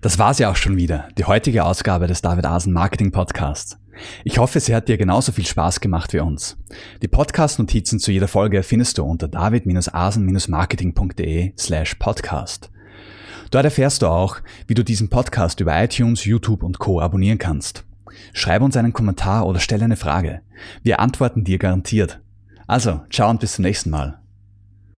Das 0.00 0.18
war's 0.18 0.38
ja 0.38 0.50
auch 0.50 0.56
schon 0.56 0.78
wieder, 0.78 1.08
die 1.18 1.26
heutige 1.26 1.66
Ausgabe 1.66 2.06
des 2.06 2.22
David 2.22 2.46
Asen 2.46 2.72
Marketing 2.72 3.12
Podcasts. 3.12 3.78
Ich 4.24 4.38
hoffe, 4.38 4.58
sie 4.58 4.74
hat 4.74 4.88
dir 4.88 4.96
genauso 4.96 5.30
viel 5.30 5.44
Spaß 5.44 5.80
gemacht 5.80 6.14
wie 6.14 6.20
uns. 6.20 6.56
Die 7.02 7.08
Podcast-Notizen 7.08 7.98
zu 7.98 8.10
jeder 8.10 8.26
Folge 8.26 8.62
findest 8.62 8.96
du 8.96 9.04
unter 9.04 9.28
david-asen-marketing.de 9.28 11.52
slash 11.58 11.96
podcast. 11.96 12.70
Dort 13.50 13.66
erfährst 13.66 14.00
du 14.00 14.06
auch, 14.06 14.38
wie 14.66 14.72
du 14.72 14.82
diesen 14.82 15.10
Podcast 15.10 15.60
über 15.60 15.78
iTunes, 15.84 16.24
YouTube 16.24 16.62
und 16.62 16.78
Co. 16.78 17.02
abonnieren 17.02 17.36
kannst. 17.36 17.84
Schreib 18.32 18.62
uns 18.62 18.78
einen 18.78 18.94
Kommentar 18.94 19.46
oder 19.46 19.60
stelle 19.60 19.84
eine 19.84 19.96
Frage. 19.96 20.40
Wir 20.82 21.00
antworten 21.00 21.44
dir 21.44 21.58
garantiert. 21.58 22.20
Also, 22.66 23.02
ciao 23.10 23.28
und 23.28 23.40
bis 23.40 23.52
zum 23.52 23.64
nächsten 23.64 23.90
Mal. 23.90 24.18